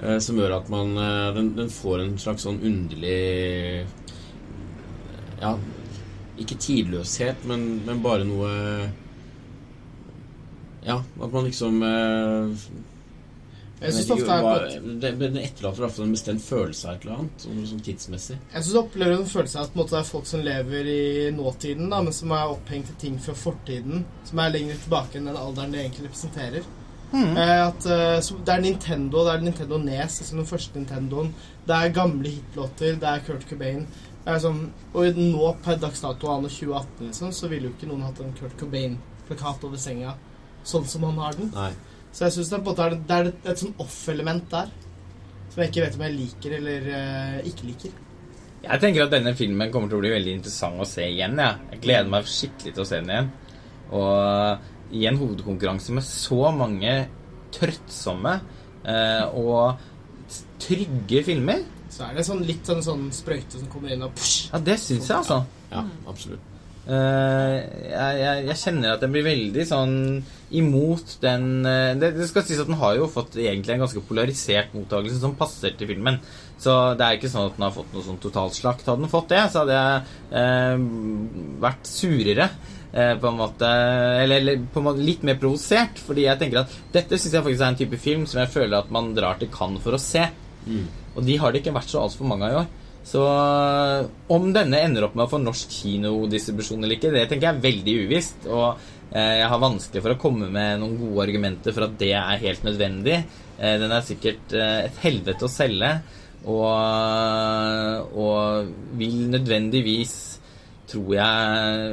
eh, 0.01 0.17
som 0.19 0.37
gjør 0.39 0.57
at 0.59 0.69
man 0.73 0.95
eh, 0.97 1.33
den, 1.37 1.53
den 1.55 1.69
får 1.71 2.03
en 2.03 2.17
slags 2.19 2.43
sånn 2.47 2.59
underlig 2.61 3.85
Ja, 5.41 5.55
ikke 6.41 6.57
tidløshet, 6.61 7.45
men, 7.49 7.81
men 7.85 8.01
bare 8.03 8.25
noe 8.27 8.51
Ja, 10.85 10.99
at 10.99 11.31
man 11.31 11.45
liksom 11.45 11.81
eh, 11.85 12.65
Jeg 13.81 13.93
synes 13.95 14.11
ofte 14.13 14.33
er 14.35 14.43
på 14.45 14.89
det, 15.01 15.11
det 15.19 15.41
etterlater 15.41 15.87
i 15.87 16.03
en 16.03 16.11
bestemt 16.13 16.43
følelse 16.45 16.87
av 16.87 16.97
et 16.97 17.05
eller 17.05 17.15
annet, 17.17 17.45
sånn, 17.45 17.63
sånn 17.71 17.85
tidsmessig. 17.87 18.37
Jeg 18.53 18.65
synes 18.65 18.75
jeg 18.75 18.81
opplever 18.83 19.15
en 19.15 19.31
følelse 19.31 19.57
av 19.57 19.65
at 19.65 19.71
på 19.71 19.79
en 19.79 19.81
måte, 19.81 19.95
det 19.95 20.01
er 20.01 20.11
folk 20.11 20.29
som 20.29 20.43
lever 20.45 20.91
i 20.91 21.01
nåtiden, 21.33 21.89
da, 21.89 22.03
men 22.05 22.13
som 22.13 22.35
er 22.37 22.53
opphengt 22.53 22.93
i 22.93 22.99
ting 23.01 23.17
fra 23.25 23.33
fortiden, 23.37 24.05
som 24.29 24.43
er 24.43 24.53
lenger 24.53 24.77
tilbake 24.83 25.17
enn 25.17 25.31
den 25.31 25.41
alderen 25.41 25.73
de 25.73 25.81
egentlig 25.81 26.07
representerer. 26.11 26.69
Eh, 27.13 27.67
at, 27.67 27.85
eh, 27.85 28.19
så 28.23 28.37
det 28.45 28.53
er 28.53 28.61
Nintendo, 28.63 29.25
det 29.25 29.33
er 29.33 29.43
Nintendo 29.43 29.77
Nes, 29.81 30.21
altså 30.21 30.37
den 30.37 30.47
første 30.47 30.79
Nintendoen. 30.79 31.33
Det 31.67 31.75
er 31.75 31.95
gamle 31.95 32.29
hitlåter, 32.37 32.95
det 33.01 33.09
er 33.09 33.23
Kurt 33.25 33.49
Cobain. 33.49 33.87
Det 34.21 34.35
er 34.35 34.43
sånn, 34.43 34.67
og 34.93 35.17
nå, 35.17 35.53
per 35.65 35.81
dags 35.81 36.05
dato, 36.05 36.29
anno 36.29 36.47
2018, 36.47 37.07
liksom, 37.09 37.33
så 37.35 37.49
ville 37.51 37.67
jo 37.67 37.73
ikke 37.75 37.89
noen 37.89 38.05
hatt 38.05 38.21
en 38.21 38.35
Kurt 38.37 38.53
Cobain-plakat 38.61 39.65
over 39.65 39.81
senga 39.81 40.13
sånn 40.63 40.85
som 40.87 41.07
han 41.09 41.17
har 41.17 41.37
den. 41.39 41.49
Nei. 41.55 41.71
Så 42.11 42.27
jeg 42.27 42.35
syns 42.35 42.51
det, 42.51 42.61
er 42.61 42.95
det 42.95 43.17
er 43.17 43.29
et, 43.31 43.43
et 43.53 43.61
sånn 43.61 43.75
off-element 43.81 44.47
der. 44.51 44.71
Som 45.51 45.63
jeg 45.63 45.71
ikke 45.71 45.85
vet 45.85 45.97
om 45.97 46.05
jeg 46.05 46.17
liker 46.17 46.55
eller 46.59 46.89
uh, 46.91 47.37
ikke 47.47 47.67
liker. 47.67 47.95
Jeg 48.61 48.81
tenker 48.83 49.07
at 49.07 49.13
denne 49.13 49.33
filmen 49.35 49.71
kommer 49.73 49.89
til 49.89 49.97
å 49.97 50.03
bli 50.03 50.11
veldig 50.13 50.35
interessant 50.37 50.79
å 50.79 50.87
se 50.87 51.07
igjen. 51.07 51.39
Ja. 51.41 51.55
Jeg 51.73 51.81
gleder 51.87 52.11
meg 52.11 52.29
skikkelig 52.29 52.75
til 52.75 52.83
å 52.83 52.87
se 52.87 52.99
den 53.01 53.13
igjen. 53.15 53.31
Og 53.97 54.95
i 54.95 55.07
en 55.07 55.19
hovedkonkurranse 55.19 55.95
med 55.95 56.05
så 56.05 56.51
mange 56.55 56.93
trøttsomme 57.55 58.35
uh, 58.85 59.25
og 59.39 59.81
trygge 60.61 61.23
filmer 61.27 61.65
Så 61.91 62.05
er 62.05 62.15
det 62.15 62.23
sånn 62.23 62.43
litt 62.47 62.67
sånn, 62.67 62.79
sånn 62.85 63.09
sprøyte 63.11 63.59
som 63.59 63.67
kommer 63.71 63.91
inn 63.91 64.05
og 64.05 64.13
push. 64.15 64.47
Ja, 64.51 64.61
det 64.63 64.77
syns 64.79 65.09
jeg, 65.09 65.17
altså. 65.17 65.41
Ja, 65.73 65.83
absolutt. 66.07 66.50
Eh, 66.91 67.55
jeg, 67.87 68.15
jeg, 68.19 68.45
jeg 68.49 68.57
kjenner 68.59 68.95
at 68.97 69.03
jeg 69.05 69.13
blir 69.13 69.23
veldig 69.23 69.63
sånn 69.69 69.93
imot 70.59 71.13
den 71.23 71.45
eh, 71.69 71.91
det, 71.95 72.09
det 72.17 72.25
skal 72.27 72.43
sies 72.43 72.59
at 72.59 72.67
den 72.67 72.79
har 72.81 72.97
jo 72.97 73.05
fått 73.13 73.37
egentlig 73.39 73.77
en 73.77 73.83
ganske 73.85 74.01
polarisert 74.09 74.73
mottakelse 74.75 75.21
som 75.21 75.37
passer 75.39 75.77
til 75.79 75.87
filmen. 75.93 76.17
Så 76.61 76.73
det 76.99 77.05
er 77.05 77.15
ikke 77.17 77.31
sånn 77.31 77.47
at 77.47 77.55
den 77.55 77.65
har 77.67 77.73
fått 77.77 77.93
noe 77.95 78.03
sånn 78.05 78.19
totalslakt. 78.21 78.83
Hadde 78.89 79.05
den 79.05 79.13
fått 79.13 79.31
det, 79.31 79.39
så 79.53 79.63
hadde 79.63 79.77
jeg 79.77 80.03
eh, 80.41 80.83
vært 81.63 81.89
surere. 81.89 82.49
eh, 82.91 83.13
på 83.21 83.29
en 83.31 83.39
måte 83.39 83.69
Eller, 83.71 84.41
eller 84.41 84.67
på 84.73 84.81
en 84.83 84.89
måte 84.89 85.05
litt 85.07 85.23
mer 85.23 85.39
provosert. 85.41 86.01
Fordi 86.03 86.27
jeg 86.27 86.41
tenker 86.43 86.65
at 86.65 86.75
dette 86.93 87.17
syns 87.17 87.37
jeg 87.39 87.45
faktisk 87.47 87.63
er 87.65 87.71
en 87.71 87.79
type 87.85 88.01
film 88.03 88.27
som 88.27 88.43
jeg 88.43 88.51
føler 88.53 88.77
at 88.83 88.91
man 88.91 89.13
drar 89.17 89.39
til 89.39 89.49
Cannes 89.53 89.81
for 89.81 89.95
å 89.95 90.01
se. 90.01 90.27
Og 91.15 91.23
de 91.27 91.39
har 91.41 91.51
det 91.55 91.63
ikke 91.63 91.73
vært 91.79 91.89
så 91.91 92.03
altfor 92.03 92.27
mange 92.29 92.45
av 92.49 92.51
i 92.53 92.59
år. 92.65 92.69
Så 93.03 93.21
øh, 93.25 94.07
om 94.31 94.49
denne 94.53 94.79
ender 94.85 95.07
opp 95.07 95.15
med 95.17 95.25
å 95.25 95.31
få 95.31 95.39
norsk 95.41 95.71
kinodistribusjon 95.73 96.83
eller 96.83 96.99
ikke, 96.99 97.13
det 97.13 97.25
tenker 97.29 97.49
jeg 97.49 97.57
er 97.57 97.63
veldig 97.65 97.95
uvisst. 98.05 98.47
Og 98.47 98.67
eh, 99.11 99.37
jeg 99.41 99.51
har 99.53 99.63
vanskelig 99.63 100.03
for 100.05 100.15
å 100.15 100.21
komme 100.21 100.49
med 100.53 100.81
noen 100.83 100.97
gode 100.99 101.25
argumenter 101.25 101.75
for 101.75 101.87
at 101.87 101.97
det 102.01 102.13
er 102.17 102.43
helt 102.45 102.65
nødvendig. 102.67 103.21
Eh, 103.57 103.77
den 103.81 103.93
er 103.93 104.05
sikkert 104.05 104.55
eh, 104.57 104.87
et 104.87 105.01
helvete 105.03 105.47
å 105.47 105.51
selge, 105.51 105.93
og, 106.49 108.15
og 108.17 108.69
vil 108.97 109.27
nødvendigvis, 109.29 110.15
tror 110.89 111.11
jeg, 111.13 111.91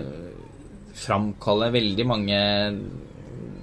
framkalle 0.97 1.69
veldig 1.75 2.07
mange 2.09 2.39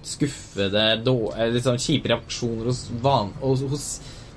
skuffede, 0.05 0.84
liksom, 1.01 1.79
kjipe 1.81 2.12
reaksjoner 2.12 2.69
hos, 2.69 2.84
van, 3.01 3.34
hos 3.41 3.88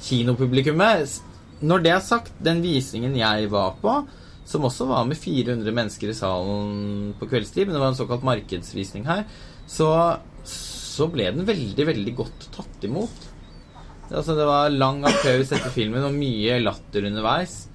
kinopublikummet. 0.08 1.18
Når 1.60 1.82
det 1.82 1.92
er 1.92 2.02
sagt, 2.04 2.34
den 2.44 2.60
visningen 2.62 3.16
jeg 3.18 3.48
var 3.50 3.78
på, 3.82 3.94
som 4.48 4.64
også 4.64 4.86
var 4.88 5.06
med 5.08 5.18
400 5.18 5.74
mennesker 5.74 6.12
i 6.12 6.16
salen 6.16 7.14
på 7.18 7.28
kveldstid, 7.28 7.66
men 7.66 7.76
det 7.76 7.82
var 7.82 7.92
en 7.92 7.98
såkalt 7.98 8.24
markedsvisning 8.26 9.04
her, 9.08 9.24
så, 9.68 9.88
så 10.48 11.08
ble 11.12 11.26
den 11.34 11.48
veldig, 11.48 11.88
veldig 11.90 12.14
godt 12.16 12.46
tatt 12.54 12.86
imot. 12.88 13.26
Altså, 14.08 14.32
det 14.38 14.46
var 14.48 14.72
lang 14.72 15.02
applaus 15.04 15.52
etter 15.52 15.74
filmen 15.74 16.06
og 16.06 16.16
mye 16.16 16.56
latter 16.62 17.10
underveis. 17.10 17.66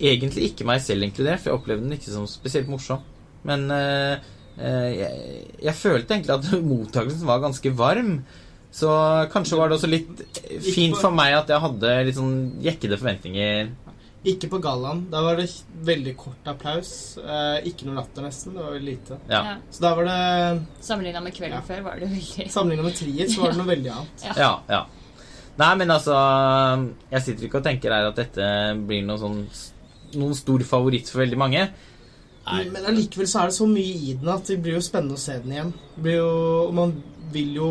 Egentlig 0.00 0.50
ikke 0.50 0.66
meg 0.68 0.82
selv 0.84 1.06
inkludert, 1.06 1.40
for 1.40 1.52
jeg 1.52 1.60
opplevde 1.60 1.86
den 1.86 1.96
ikke 1.96 2.12
som 2.12 2.28
spesielt 2.28 2.68
morsom. 2.68 3.00
Men 3.48 3.64
eh, 3.72 4.28
jeg, 4.60 5.48
jeg 5.62 5.76
følte 5.78 6.18
egentlig 6.18 6.36
at 6.36 6.52
mottakelsen 6.72 7.28
var 7.28 7.40
ganske 7.46 7.72
varm. 7.78 8.18
Så 8.72 8.88
kanskje 9.32 9.56
var 9.58 9.68
det 9.68 9.76
også 9.80 9.88
litt 9.90 10.20
fint 10.62 10.94
for 11.00 11.10
meg 11.10 11.34
at 11.34 11.48
jeg 11.50 11.58
hadde 11.64 11.94
litt 12.06 12.18
sånn 12.18 12.36
jekkede 12.62 12.98
forventninger. 13.00 13.72
Ikke 14.30 14.50
på 14.52 14.58
gallaen. 14.62 15.06
Da 15.10 15.22
var 15.24 15.38
det 15.40 15.46
veldig 15.88 16.12
kort 16.20 16.46
applaus. 16.52 16.90
Eh, 17.18 17.64
ikke 17.70 17.86
noe 17.88 17.96
latter, 18.02 18.22
nesten. 18.26 18.52
Det 18.54 18.62
var 18.62 18.74
veldig 18.76 18.90
lite. 18.92 19.16
Ja. 19.32 19.40
Ja. 19.48 19.54
Så 19.72 19.80
da 19.86 19.94
var 19.96 20.04
det 20.10 20.84
Sammenligna 20.84 21.22
med 21.24 21.34
kvelden 21.34 21.56
Ja. 21.56 21.62
før 21.66 21.82
var 21.86 21.98
det 21.98 22.10
veldig 22.12 22.50
Sammenlignet 22.52 22.84
med 22.84 22.98
Trier, 23.00 23.28
så 23.32 23.40
var 23.42 23.54
det 23.54 23.58
noe 23.62 23.70
veldig 23.74 23.90
annet. 23.96 24.26
Ja, 24.36 24.50
ja. 24.68 24.82
Nei, 25.60 25.70
men 25.76 25.90
altså 25.90 26.14
Jeg 27.10 27.22
sitter 27.26 27.48
ikke 27.48 27.58
og 27.60 27.64
tenker 27.66 27.92
her 27.96 28.06
at 28.12 28.16
dette 28.20 28.46
blir 28.86 29.02
noe 29.08 29.18
sånn 29.20 29.40
noen 30.20 30.34
stor 30.34 30.62
favoritt 30.66 31.08
for 31.10 31.22
veldig 31.22 31.38
mange. 31.38 31.60
Nei. 32.50 32.62
Men 32.74 32.86
allikevel 32.90 33.28
så 33.30 33.44
er 33.44 33.50
det 33.50 33.54
så 33.60 33.66
mye 33.70 33.98
i 34.10 34.14
den 34.18 34.28
at 34.32 34.48
det 34.50 34.56
blir 34.62 34.74
jo 34.74 34.80
spennende 34.82 35.14
å 35.14 35.20
se 35.22 35.36
den 35.38 35.52
igjen. 35.54 35.72
Det 35.96 36.02
blir 36.02 36.16
jo, 36.18 36.30
og 36.68 36.72
man 36.74 36.94
vil 37.30 37.52
jo 37.60 37.68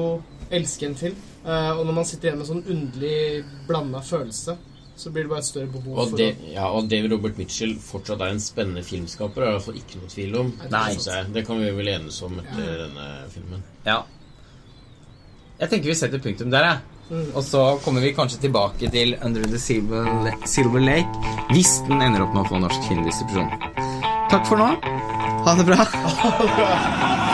elske 0.51 0.85
en 0.89 0.95
film. 0.99 1.15
Eh, 1.45 1.71
og 1.77 1.85
når 1.85 1.93
man 1.99 2.05
sitter 2.09 2.29
igjen 2.29 2.41
med 2.41 2.49
sånn 2.49 2.63
underlig 2.65 3.45
blanda 3.67 4.01
følelse, 4.05 4.57
så 4.99 5.11
blir 5.15 5.23
det 5.23 5.31
bare 5.31 5.39
et 5.39 5.47
større 5.47 5.71
behov 5.71 5.93
Og, 5.95 6.09
for 6.11 6.19
det, 6.19 6.25
ja, 6.51 6.65
og 6.75 6.89
David 6.91 7.13
Robert 7.13 7.37
Mitchell 7.39 7.77
fortsatt 7.79 8.19
er 8.19 8.33
en 8.33 8.41
spennende 8.43 8.83
filmskaper, 8.83 9.45
er 9.47 9.55
det 9.59 9.75
i 9.77 9.79
ikke 9.79 10.01
noe 10.01 10.11
tvil 10.11 10.35
om. 10.41 10.49
Nei, 10.73 10.89
Nei. 11.05 11.21
Det 11.37 11.45
kan 11.47 11.61
vi 11.61 11.69
vel 11.77 11.87
enes 11.93 12.21
om 12.27 12.35
etter 12.41 12.65
Ja. 12.65 12.77
denne 12.83 13.05
filmen. 13.31 13.63
Ja. 13.85 14.01
Jeg 15.59 15.69
tenker 15.69 15.87
vi 15.91 15.95
setter 15.95 16.19
punktum 16.23 16.51
der, 16.51 16.67
jeg. 16.67 16.79
Mm. 17.09 17.31
Og 17.33 17.41
så 17.43 17.63
kommer 17.83 18.01
vi 18.01 18.11
kanskje 18.13 18.41
tilbake 18.43 18.91
til 18.93 19.15
Under 19.25 19.41
the 19.49 19.57
Silver, 19.57 20.29
Silver 20.45 20.79
Lake 20.83 21.33
hvis 21.55 21.79
den 21.87 22.03
ender 22.05 22.21
opp 22.27 22.35
med 22.35 22.43
å 22.43 22.49
få 22.51 22.59
norsk 22.61 22.85
kinodistribusjon. 22.85 23.49
Takk 24.29 24.45
for 24.45 24.57
nå. 24.61 24.69
Ha 25.47 25.55
det 25.57 25.65
bra. 25.71 27.25